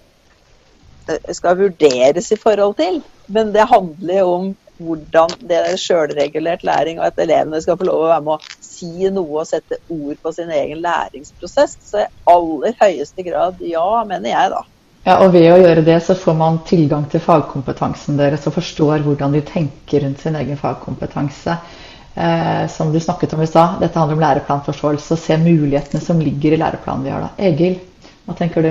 skal 1.36 1.58
vurderes 1.60 2.32
i 2.32 2.40
forhold 2.40 2.76
til. 2.80 3.00
Men 3.32 3.52
det 3.54 3.70
handler 3.70 4.20
jo 4.20 4.28
om 4.34 4.52
hvordan 4.82 5.30
det 5.48 5.58
er 5.60 5.78
sjølregulert 5.78 6.64
læring, 6.66 6.98
og 6.98 7.06
at 7.06 7.20
elevene 7.22 7.60
skal 7.62 7.78
få 7.78 7.86
lov 7.88 8.04
å 8.04 8.10
være 8.10 8.26
med 8.26 8.34
å 8.34 8.64
si 8.64 9.10
noe 9.14 9.42
og 9.44 9.48
sette 9.48 9.78
ord 9.92 10.18
på 10.22 10.32
sin 10.34 10.50
egen 10.50 10.82
læringsprosess. 10.84 11.76
Så 11.84 12.02
i 12.02 12.08
aller 12.30 12.74
høyeste 12.80 13.26
grad 13.26 13.62
ja, 13.64 13.86
mener 14.08 14.32
jeg, 14.32 14.54
da. 14.56 14.64
Ja, 15.04 15.18
og 15.20 15.34
Ved 15.34 15.50
å 15.52 15.60
gjøre 15.60 15.82
det 15.84 15.98
så 16.00 16.16
får 16.16 16.36
man 16.38 16.62
tilgang 16.64 17.04
til 17.12 17.20
fagkompetansen 17.20 18.16
deres 18.16 18.46
og 18.48 18.54
forstår 18.56 19.02
hvordan 19.04 19.34
de 19.36 19.42
tenker 19.44 20.00
rundt 20.00 20.22
sin 20.24 20.38
egen 20.40 20.56
fagkompetanse. 20.56 21.58
Eh, 22.14 22.64
som 22.70 22.92
du 22.92 23.00
snakket 23.02 23.34
om 23.34 23.42
i 23.42 23.48
stad, 23.50 23.80
dette 23.82 23.98
handler 23.98 24.16
om 24.16 24.22
læreplanforståelse 24.22 25.16
og 25.16 25.20
se 25.20 25.36
mulighetene 25.42 26.00
som 26.00 26.22
ligger 26.22 26.54
i 26.54 26.60
læreplanen 26.62 27.04
vi 27.04 27.12
har. 27.12 27.26
da. 27.26 27.30
Egil, 27.50 27.76
hva 28.24 28.36
tenker 28.38 28.64
du? 28.64 28.70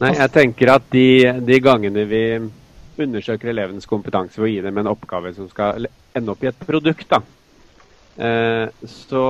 Nei, 0.00 0.14
jeg 0.16 0.32
tenker 0.32 0.72
at 0.78 0.86
de, 0.94 1.08
de 1.44 1.60
gangene 1.60 2.06
vi 2.08 2.22
undersøker 3.00 3.50
elevenes 3.52 3.88
kompetanse 3.90 4.40
ved 4.40 4.46
å 4.46 4.52
gi 4.54 4.62
dem 4.64 4.80
en 4.80 4.88
oppgave 4.94 5.34
som 5.36 5.50
skal 5.50 5.90
ende 6.16 6.32
opp 6.32 6.44
i 6.44 6.48
et 6.48 6.64
produkt, 6.64 7.04
da, 7.10 7.20
eh, 8.16 8.64
så, 8.88 9.26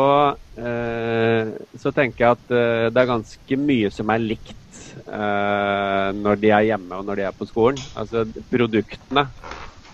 eh, 0.60 1.50
så 1.74 1.94
tenker 1.96 2.24
jeg 2.26 2.38
at 2.38 2.54
eh, 2.54 2.86
det 2.92 3.02
er 3.02 3.12
ganske 3.16 3.60
mye 3.66 3.90
som 3.94 4.14
er 4.14 4.22
likt 4.22 4.69
når 5.06 6.40
de 6.42 6.50
er 6.52 6.66
hjemme 6.72 6.98
og 6.98 7.06
når 7.08 7.20
de 7.20 7.24
er 7.28 7.36
på 7.36 7.46
skolen. 7.48 7.80
Altså 7.98 8.24
produktene 8.50 9.26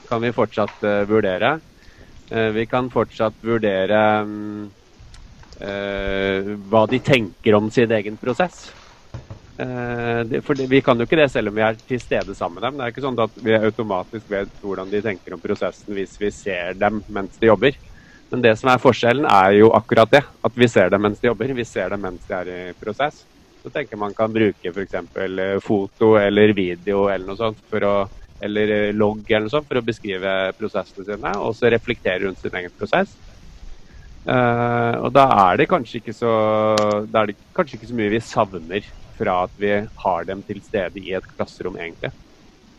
kan 0.07 0.23
vi 0.23 0.33
fortsatt 0.35 0.83
uh, 0.87 1.03
vurdere. 1.09 1.57
Uh, 2.31 2.51
vi 2.57 2.66
kan 2.71 2.90
fortsatt 2.92 3.38
vurdere 3.45 4.01
um, 4.27 4.66
hva 5.57 6.83
de 6.90 6.99
tenker 7.01 7.55
om 7.57 7.71
sin 7.73 7.92
egen 7.97 8.19
prosess. 8.21 8.66
For 9.57 10.59
vi 10.69 10.83
kan 10.85 11.01
jo 11.01 11.07
ikke 11.07 11.16
det 11.16 11.31
selv 11.33 11.49
om 11.49 11.55
vi 11.57 11.62
er 11.64 11.79
til 11.88 11.97
stede 12.03 12.35
sammen 12.37 12.59
med 12.59 12.66
dem. 12.66 12.75
Det 12.77 12.85
er 12.85 12.92
ikke 12.92 13.05
sånn 13.07 13.23
at 13.25 13.38
vi 13.40 13.55
automatisk 13.57 14.27
vet 14.29 14.51
hvordan 14.61 14.90
de 14.92 15.01
tenker 15.07 15.33
om 15.33 15.40
prosessen 15.40 15.97
hvis 15.97 16.19
vi 16.21 16.29
ser 16.29 16.77
dem 16.77 17.01
mens 17.09 17.40
de 17.40 17.49
jobber. 17.49 17.79
Men 18.29 18.45
det 18.45 18.53
som 18.61 18.69
er 18.69 18.83
forskjellen, 18.83 19.25
er 19.25 19.57
jo 19.62 19.71
akkurat 19.73 20.12
det. 20.12 20.21
At 20.45 20.61
vi 20.61 20.69
ser 20.69 20.92
dem 20.92 21.07
mens 21.09 21.25
de 21.25 21.31
jobber. 21.31 21.57
Vi 21.57 21.64
ser 21.64 21.97
dem 21.97 22.05
mens 22.05 22.29
de 22.29 22.37
er 22.37 22.53
i 22.53 22.61
prosess 22.77 23.25
så 23.66 23.72
tenker 23.74 23.98
man 23.98 24.14
kan 24.14 24.31
bruke 24.31 24.70
f.eks. 24.70 24.94
Eh, 24.94 25.59
foto 25.64 26.14
eller 26.20 26.55
video 26.55 27.09
eller 27.11 27.26
noe 27.26 27.38
sånt 27.40 27.59
for 27.70 27.83
å, 27.83 27.94
eller 28.46 28.74
eh, 28.76 28.92
logg 28.94 29.24
eller 29.26 29.48
noe 29.48 29.55
sånt 29.57 29.66
for 29.66 29.81
å 29.81 29.87
beskrive 29.87 30.35
prosessene 30.59 31.07
sine, 31.09 31.33
og 31.42 31.57
så 31.59 31.72
reflektere 31.74 32.22
rundt 32.29 32.38
sin 32.42 32.55
egen 32.55 32.74
prosess. 32.79 33.16
Uh, 34.26 35.07
og 35.07 35.12
da 35.14 35.22
er 35.38 35.61
det 35.61 35.68
kanskje 35.70 36.00
ikke 36.00 36.11
så 36.11 36.31
da 37.07 37.20
er 37.20 37.29
det 37.31 37.37
kanskje 37.55 37.76
ikke 37.79 37.88
så 37.92 37.94
mye 37.94 38.11
vi 38.11 38.18
savner 38.26 38.88
fra 39.14 39.37
at 39.44 39.52
vi 39.62 39.70
har 40.02 40.26
dem 40.26 40.40
til 40.46 40.59
stede 40.64 40.98
i 40.98 41.12
et 41.14 41.29
klasserom, 41.31 41.79
egentlig. 41.79 42.11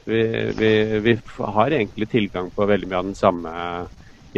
Vi, 0.08 0.20
vi, 0.60 0.72
vi 1.04 1.14
har 1.40 1.76
egentlig 1.76 2.08
tilgang 2.12 2.52
på 2.56 2.68
veldig 2.68 2.92
mye 2.92 3.00
av 3.00 3.08
den 3.10 3.18
samme 3.20 3.54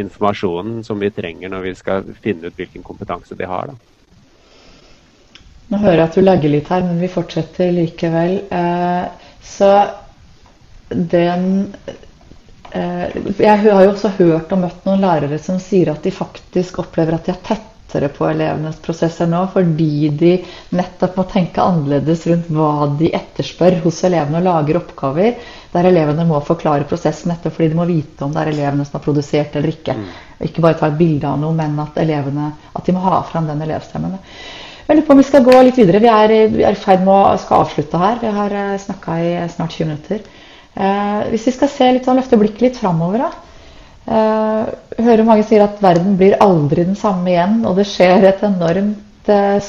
informasjonen 0.00 0.84
som 0.86 1.02
vi 1.02 1.10
trenger 1.14 1.50
når 1.52 1.66
vi 1.66 1.74
skal 1.78 2.10
finne 2.22 2.50
ut 2.50 2.58
hvilken 2.58 2.86
kompetanse 2.86 3.38
de 3.38 3.46
har. 3.46 3.70
da. 3.74 3.78
Nå 5.70 5.78
hører 5.78 6.00
jeg 6.00 6.08
at 6.08 6.16
du 6.18 6.22
legger 6.24 6.50
litt 6.50 6.70
her, 6.72 6.82
men 6.82 6.98
vi 6.98 7.08
fortsetter 7.12 7.70
likevel. 7.74 8.32
Eh, 8.50 9.26
så 9.46 9.68
den 10.90 11.44
eh, 12.74 13.18
Jeg 13.38 13.58
har 13.64 13.84
jo 13.84 13.92
også 13.92 14.10
hørt 14.18 14.50
og 14.52 14.64
møtt 14.64 14.86
noen 14.88 15.04
lærere 15.04 15.38
som 15.38 15.60
sier 15.62 15.92
at 15.92 16.02
de 16.02 16.10
faktisk 16.14 16.80
opplever 16.82 17.14
at 17.14 17.28
de 17.28 17.34
er 17.36 17.44
tettere 17.46 18.08
på 18.14 18.26
elevenes 18.26 18.80
prosesser 18.82 19.30
nå, 19.30 19.44
fordi 19.54 20.08
de 20.18 20.32
nettopp 20.78 21.16
må 21.20 21.24
tenke 21.30 21.62
annerledes 21.62 22.26
rundt 22.30 22.50
hva 22.54 22.88
de 22.98 23.12
etterspør 23.18 23.78
hos 23.84 24.00
elevene, 24.06 24.40
og 24.42 24.46
lager 24.48 24.78
oppgaver 24.82 25.38
der 25.70 25.86
elevene 25.92 26.26
må 26.26 26.40
forklare 26.46 26.86
prosessen 26.90 27.30
nettopp 27.30 27.54
fordi 27.56 27.70
de 27.72 27.78
må 27.78 27.86
vite 27.90 28.26
om 28.26 28.34
det 28.34 28.42
er 28.42 28.52
elevene 28.56 28.86
som 28.88 28.98
har 28.98 29.04
produsert 29.06 29.54
eller 29.58 29.70
ikke. 29.76 29.94
Mm. 29.94 30.10
Ikke 30.50 30.66
bare 30.66 30.78
ta 30.82 30.90
et 30.90 30.98
bilde 30.98 31.30
av 31.30 31.38
noe, 31.42 31.54
men 31.54 31.78
at, 31.82 31.98
elevene, 32.02 32.50
at 32.74 32.86
de 32.90 32.96
må 32.98 33.02
ha 33.06 33.20
fram 33.30 33.46
den 33.50 33.62
elevstemmen. 33.68 34.18
Jeg 34.90 34.98
lurer 34.98 35.06
på 35.06 35.14
om 35.14 35.20
vi 35.20 35.24
skal 35.28 35.44
gå 35.46 35.52
litt 35.62 35.76
videre. 35.78 36.00
Vi 36.02 36.08
er, 36.10 36.32
i 36.66 36.70
ferd 36.74 37.04
med 37.06 37.14
å 37.14 37.36
skal 37.38 37.60
avslutte 37.62 37.98
her. 38.00 38.16
Vi 38.18 38.30
har 38.34 38.54
eh, 38.58 38.78
snakka 38.82 39.18
i 39.22 39.28
snart 39.52 39.76
20 39.76 39.86
minutter. 39.86 40.24
Eh, 40.74 41.28
hvis 41.30 41.44
vi 41.46 41.52
skal 41.54 41.70
se 41.70 41.90
litt 41.94 42.08
sånn, 42.08 42.18
løfte 42.18 42.38
blikket 42.40 42.64
litt 42.64 42.80
framover, 42.80 43.22
da. 43.22 43.28
Eh, 44.10 45.04
hører 45.06 45.22
mange 45.28 45.44
sier 45.46 45.62
at 45.62 45.78
verden 45.78 46.16
blir 46.18 46.34
aldri 46.42 46.88
den 46.88 46.98
samme 46.98 47.30
igjen, 47.30 47.60
og 47.70 47.78
det 47.78 47.86
skjer 47.86 48.26
et 48.32 48.42
enormt 48.48 49.30
eh, 49.30 49.62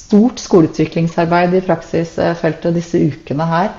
stort 0.00 0.40
skoleutviklingsarbeid 0.40 1.58
i 1.60 1.62
praksisfeltet 1.68 2.80
disse 2.80 3.04
ukene 3.04 3.52
her. 3.52 3.70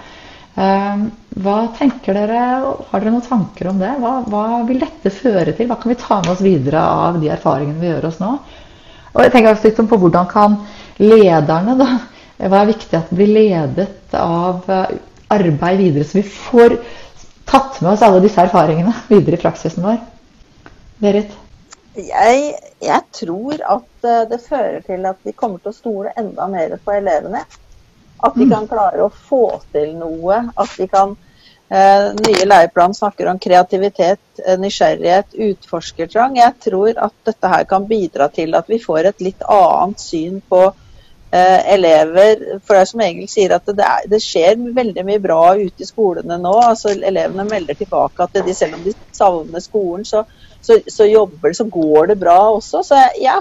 Hva 0.59 1.57
tenker 1.77 2.17
dere, 2.17 2.39
Har 2.89 2.99
dere 2.99 3.13
noen 3.13 3.23
tanker 3.23 3.69
om 3.71 3.77
det? 3.79 3.93
Hva, 4.01 4.17
hva, 4.27 4.41
vil 4.67 4.81
dette 4.81 5.13
føre 5.13 5.53
til? 5.55 5.69
Hva 5.69 5.77
kan 5.79 5.93
vi 5.93 5.97
ta 6.01 6.17
med 6.19 6.33
oss 6.33 6.41
videre 6.43 6.81
av 6.83 7.21
de 7.21 7.29
erfaringene 7.31 7.79
vi 7.79 7.87
gjør 7.93 8.09
oss 8.09 8.17
nå? 8.19 8.33
Og 9.13 9.23
jeg 9.23 9.33
tenker 9.33 9.53
også 9.53 9.69
litt 9.69 9.81
på 9.91 9.99
hvordan 10.01 10.29
kan 10.29 10.57
lederne 11.01 11.75
da, 11.79 11.89
Hva 12.39 12.61
er 12.61 12.71
viktig 12.71 12.95
at 12.95 13.11
blir 13.11 13.31
ledet 13.35 14.15
av 14.15 14.67
eh, 14.71 14.95
arbeid 15.33 15.81
videre, 15.81 16.05
så 16.07 16.21
vi 16.21 16.23
får 16.23 16.77
tatt 17.49 17.81
med 17.81 17.91
oss 17.91 18.03
alle 18.05 18.21
disse 18.23 18.39
erfaringene 18.39 18.93
videre 19.09 19.35
i 19.35 19.41
praksisen 19.41 19.83
vår? 19.83 19.97
Berit? 21.03 21.33
Jeg, 21.99 22.53
jeg, 22.79 23.01
tror 23.17 23.59
at 23.75 24.07
eh, 24.07 24.27
det 24.31 24.39
fører 24.45 24.79
til 24.87 25.09
at 25.09 25.19
vi 25.27 25.35
kommer 25.35 25.59
til 25.59 25.73
å 25.73 25.75
stole 25.75 26.13
enda 26.15 26.47
mer 26.51 26.77
på 26.79 26.95
elevene. 26.95 27.43
At 28.19 28.35
de 28.35 28.47
mm. 28.47 28.53
kan 28.53 28.69
klare 28.71 29.03
å 29.03 29.11
få 29.11 29.59
til 29.73 29.91
noe. 29.99 30.39
At 30.55 30.79
de 30.79 30.87
kan 30.91 31.17
Eh, 31.69 32.13
nye 32.25 32.45
læreplan 32.45 32.93
snakker 32.93 33.27
om 33.29 33.39
kreativitet, 33.39 34.19
nysgjerrighet, 34.59 35.33
utforskertrang. 35.49 36.37
Jeg 36.39 36.55
tror 36.63 36.93
at 37.07 37.15
dette 37.27 37.51
her 37.51 37.65
kan 37.69 37.87
bidra 37.89 38.29
til 38.33 38.55
at 38.57 38.69
vi 38.69 38.79
får 38.81 39.11
et 39.11 39.25
litt 39.25 39.43
annet 39.47 40.01
syn 40.01 40.39
på 40.49 40.61
eh, 41.31 41.73
elever. 41.73 42.59
For 42.63 42.75
det 42.75 42.81
er 42.81 42.91
som 42.91 43.03
Egil 43.05 43.29
sier, 43.31 43.55
at 43.55 43.69
det, 43.69 43.85
er, 43.85 44.09
det, 44.11 44.21
skjer 44.23 44.59
veldig 44.75 45.05
mye 45.07 45.23
bra 45.23 45.43
ute 45.59 45.85
i 45.85 45.89
skolene 45.89 46.39
nå. 46.41 46.53
altså 46.71 46.93
Elevene 46.95 47.47
melder 47.49 47.79
tilbake 47.79 48.25
at 48.25 48.41
de, 48.45 48.55
selv 48.57 48.79
om 48.79 48.85
de 48.85 48.95
savner 49.15 49.63
skolen, 49.63 50.05
så, 50.05 50.25
så, 50.61 50.79
så, 50.87 51.07
jobber, 51.09 51.53
så 51.53 51.67
går 51.69 52.13
det 52.13 52.19
bra 52.21 52.39
også. 52.55 52.83
Så 52.85 53.01
ja, 53.21 53.39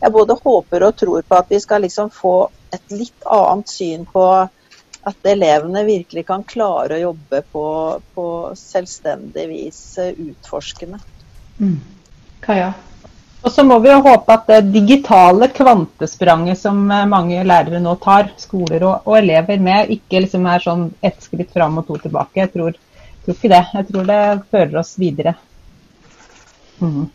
jeg 0.00 0.16
både 0.16 0.38
håper 0.44 0.88
og 0.88 0.96
tror 0.96 1.26
på 1.26 1.38
at 1.42 1.52
vi 1.52 1.60
skal 1.60 1.86
liksom 1.86 2.10
få 2.14 2.38
et 2.74 2.94
litt 2.94 3.26
annet 3.26 3.68
syn 3.68 4.06
på 4.08 4.24
at 5.08 5.30
elevene 5.32 5.84
virkelig 5.86 6.26
kan 6.28 6.44
klare 6.44 6.98
å 6.98 7.04
jobbe 7.06 7.40
på, 7.52 7.64
på 8.14 8.26
selvstendig 8.58 9.46
vis 9.48 9.80
eh, 10.02 10.12
utforskende. 10.12 11.00
Mm. 11.60 11.78
Kaja? 12.44 12.72
Og 13.40 13.52
så 13.54 13.64
må 13.64 13.78
vi 13.80 13.88
jo 13.88 14.02
håpe 14.04 14.34
at 14.34 14.50
det 14.50 14.60
digitale 14.74 15.48
kvantespranget 15.56 16.60
som 16.60 16.82
eh, 16.92 17.08
mange 17.08 17.40
lærere 17.46 17.80
nå 17.80 17.96
tar, 18.02 18.28
skoler 18.40 18.84
og, 18.84 19.08
og 19.08 19.16
elever 19.22 19.62
med, 19.64 19.92
ikke 19.96 20.26
liksom 20.26 20.48
er 20.52 20.66
sånn 20.66 20.86
ett 21.00 21.24
skritt 21.24 21.52
fram 21.56 21.80
og 21.80 21.88
to 21.88 21.96
tilbake. 22.04 22.42
Jeg 22.42 22.52
tror, 22.52 22.76
tror, 23.24 23.38
ikke 23.38 23.54
det. 23.54 23.64
Jeg 23.78 23.88
tror 23.88 24.12
det 24.12 24.22
fører 24.52 24.80
oss 24.82 24.94
videre. 25.00 25.36
Mm. 26.80 27.08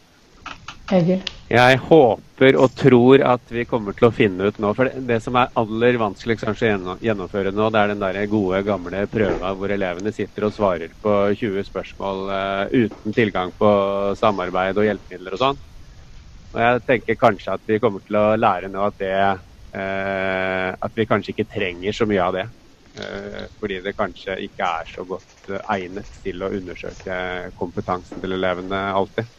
Egil? 0.94 1.35
Jeg 1.46 1.78
håper 1.78 2.56
og 2.58 2.72
tror 2.74 3.22
at 3.22 3.52
vi 3.54 3.68
kommer 3.70 3.94
til 3.94 4.08
å 4.08 4.14
finne 4.14 4.48
ut 4.50 4.56
nå 4.58 4.72
For 4.74 4.90
det, 4.90 5.04
det 5.06 5.20
som 5.22 5.36
er 5.38 5.52
aller 5.62 6.00
vanskeligst 6.02 6.48
kanskje 6.48 6.72
å 6.74 6.96
gjennomføre 7.06 7.52
nå, 7.54 7.68
det 7.70 7.82
er 7.84 7.92
den 7.92 8.02
der 8.02 8.18
gode, 8.32 8.64
gamle 8.66 9.04
prøva 9.12 9.52
hvor 9.54 9.70
elevene 9.76 10.14
sitter 10.16 10.48
og 10.48 10.56
svarer 10.56 10.96
på 11.06 11.14
20 11.38 11.68
spørsmål 11.68 12.24
uh, 12.32 12.74
uten 12.74 13.14
tilgang 13.14 13.54
på 13.62 13.70
samarbeid 14.18 14.82
og 14.82 14.90
hjelpemidler 14.90 15.38
og 15.38 15.44
sånn. 15.44 15.62
Og 16.56 16.64
jeg 16.64 16.84
tenker 16.90 17.22
kanskje 17.22 17.60
at 17.60 17.70
vi 17.70 17.80
kommer 17.84 18.02
til 18.02 18.18
å 18.18 18.26
lære 18.42 18.74
nå 18.74 18.82
at 18.88 18.98
det 19.06 19.14
uh, 19.22 20.74
At 20.82 20.98
vi 20.98 21.06
kanskje 21.06 21.36
ikke 21.36 21.50
trenger 21.54 21.94
så 21.94 22.10
mye 22.10 22.26
av 22.26 22.40
det. 22.40 22.50
Uh, 22.98 23.42
fordi 23.62 23.84
det 23.86 23.94
kanskje 23.94 24.42
ikke 24.50 24.74
er 24.82 24.90
så 24.90 25.06
godt 25.06 25.54
egnet 25.70 26.10
til 26.26 26.42
å 26.42 26.50
undersøke 26.58 27.24
kompetansen 27.54 28.18
til 28.24 28.34
elevene 28.34 28.88
alltid. 28.98 29.30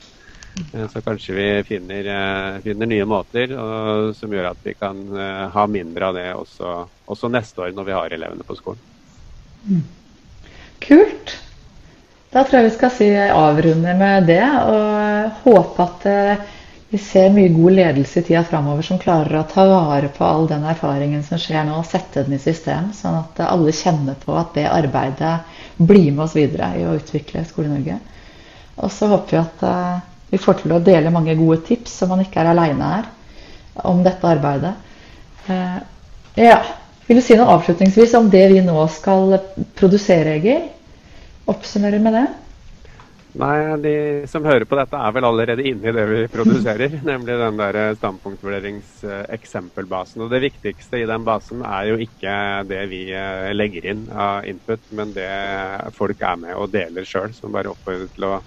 Eh, 0.57 0.89
så 0.89 1.01
kanskje 1.01 1.35
vi 1.35 1.65
finner, 1.65 2.05
eh, 2.05 2.61
finner 2.61 2.87
nye 2.87 3.05
måter 3.05 3.53
og, 3.59 4.15
som 4.17 4.33
gjør 4.33 4.51
at 4.53 4.63
vi 4.65 4.75
kan 4.75 5.03
uh, 5.13 5.49
ha 5.53 5.67
mindre 5.69 6.09
av 6.09 6.17
det 6.17 6.29
også, 6.35 6.77
også, 7.05 7.31
neste 7.33 7.67
år 7.67 7.75
når 7.77 7.89
vi 7.89 7.97
har 7.97 8.17
elevene 8.17 8.47
på 8.47 8.57
skolen. 8.57 8.81
Mm. 9.67 9.83
Kult. 10.87 11.37
Da 12.33 12.45
tror 12.45 12.61
jeg 12.61 12.71
vi 12.71 12.77
skal 12.77 12.93
si 12.93 13.11
avrunde 13.17 13.97
med 13.97 14.29
det, 14.29 14.45
og 14.45 15.45
håpe 15.45 15.85
at 15.87 16.07
vi 16.91 16.99
ser 17.01 17.31
mye 17.33 17.53
god 17.55 17.77
ledelse 17.79 18.21
i 18.21 18.27
tida 18.27 18.43
framover 18.45 18.85
som 18.85 19.01
klarer 19.01 19.39
å 19.41 19.47
ta 19.49 19.65
vare 19.69 20.11
på 20.13 20.25
all 20.27 20.45
den 20.51 20.67
erfaringen 20.69 21.25
som 21.25 21.41
skjer 21.41 21.65
nå, 21.67 21.79
og 21.81 21.89
sette 21.89 22.27
den 22.27 22.37
i 22.37 22.43
system, 22.43 22.91
sånn 22.95 23.17
at 23.23 23.41
alle 23.47 23.73
kjenner 23.75 24.19
på 24.21 24.37
at 24.37 24.53
det 24.59 24.67
arbeidet 24.69 25.39
blir 25.79 26.11
med 26.11 26.27
oss 26.27 26.37
videre 26.37 26.75
i 26.77 26.85
å 26.85 26.95
utvikle 26.99 27.47
Skole-Norge. 27.49 27.97
Og 28.85 28.93
så 28.93 29.09
håper 29.15 29.33
vi 29.33 29.41
at 29.41 29.67
vi 30.31 30.41
får 30.43 30.63
til 30.63 30.75
å 30.75 30.83
dele 30.83 31.13
mange 31.15 31.37
gode 31.39 31.61
tips, 31.69 32.01
så 32.01 32.09
man 32.11 32.23
ikke 32.25 32.41
er 32.43 32.51
aleine 32.51 32.89
her, 32.95 33.07
om 33.87 34.03
dette 34.05 34.27
arbeidet. 34.27 34.75
Eh, 35.47 35.79
ja. 36.47 36.59
Vil 37.07 37.21
du 37.21 37.23
si 37.23 37.37
noe 37.39 37.53
avslutningsvis 37.55 38.17
om 38.19 38.27
det 38.33 38.49
vi 38.51 38.65
nå 38.67 38.81
skal 38.91 39.37
produsere, 39.79 40.35
Egil? 40.41 40.65
Oppsummerer 41.47 42.03
med 42.03 42.19
det? 42.19 42.27
Nei, 43.37 43.77
de 43.85 43.93
som 44.31 44.47
hører 44.49 44.65
på 44.65 44.77
dette 44.79 44.97
er 44.97 45.13
vel 45.13 45.25
allerede 45.29 45.67
inne 45.69 45.91
i 45.91 45.93
det 45.95 46.05
vi 46.09 46.21
produserer. 46.33 46.91
nemlig 47.11 47.35
den 47.39 47.59
der 47.61 47.95
standpunktvurderingseksempelbasen. 48.01 50.23
Og 50.25 50.31
det 50.33 50.41
viktigste 50.49 50.99
i 51.03 51.09
den 51.09 51.25
basen 51.27 51.59
er 51.63 51.85
jo 51.93 51.97
ikke 52.03 52.33
det 52.71 52.91
vi 52.91 53.13
eh, 53.13 53.55
legger 53.55 53.87
inn 53.93 54.03
av 54.11 54.45
input, 54.49 54.81
men 54.97 55.13
det 55.15 55.31
folk 55.95 56.23
er 56.25 56.37
med 56.43 56.55
og 56.57 56.73
deler 56.75 57.05
sjøl. 57.07 57.33
Som 57.37 57.53
bare 57.55 57.71
oppfordrer 57.75 58.09
til 58.17 58.25
å 58.27 58.43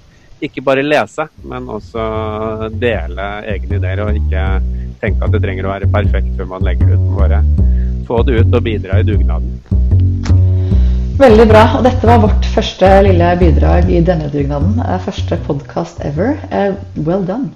ikke 0.46 0.64
bare 0.66 0.86
lese, 0.86 1.28
men 1.48 1.68
også 1.70 2.70
dele 2.80 3.28
egne 3.54 3.80
ideer. 3.80 4.04
Og 4.06 4.20
ikke 4.20 4.46
tenke 5.02 5.26
at 5.26 5.36
det 5.36 5.44
trenger 5.44 5.68
å 5.68 5.74
være 5.74 5.92
perfekt 5.92 6.32
før 6.38 6.54
man 6.56 6.66
legger 6.68 6.92
det 6.92 7.00
ut. 7.00 7.12
Bare 7.20 7.44
få 8.10 8.24
det 8.28 8.40
ut 8.40 8.58
og 8.58 8.66
bidra 8.66 9.00
i 9.00 9.08
dugnaden. 9.08 9.60
Veldig 11.20 11.48
bra. 11.50 11.64
Og 11.78 11.84
dette 11.84 12.08
var 12.08 12.22
vårt 12.24 12.46
første 12.54 12.90
lille 13.04 13.34
bidrag 13.42 13.90
i 13.92 14.00
denne 14.08 14.30
dugnaden. 14.32 14.80
Eh, 14.80 15.00
første 15.04 15.40
podkast 15.48 16.00
ever. 16.08 16.38
Eh, 16.52 16.74
well 17.04 17.26
done. 17.28 17.52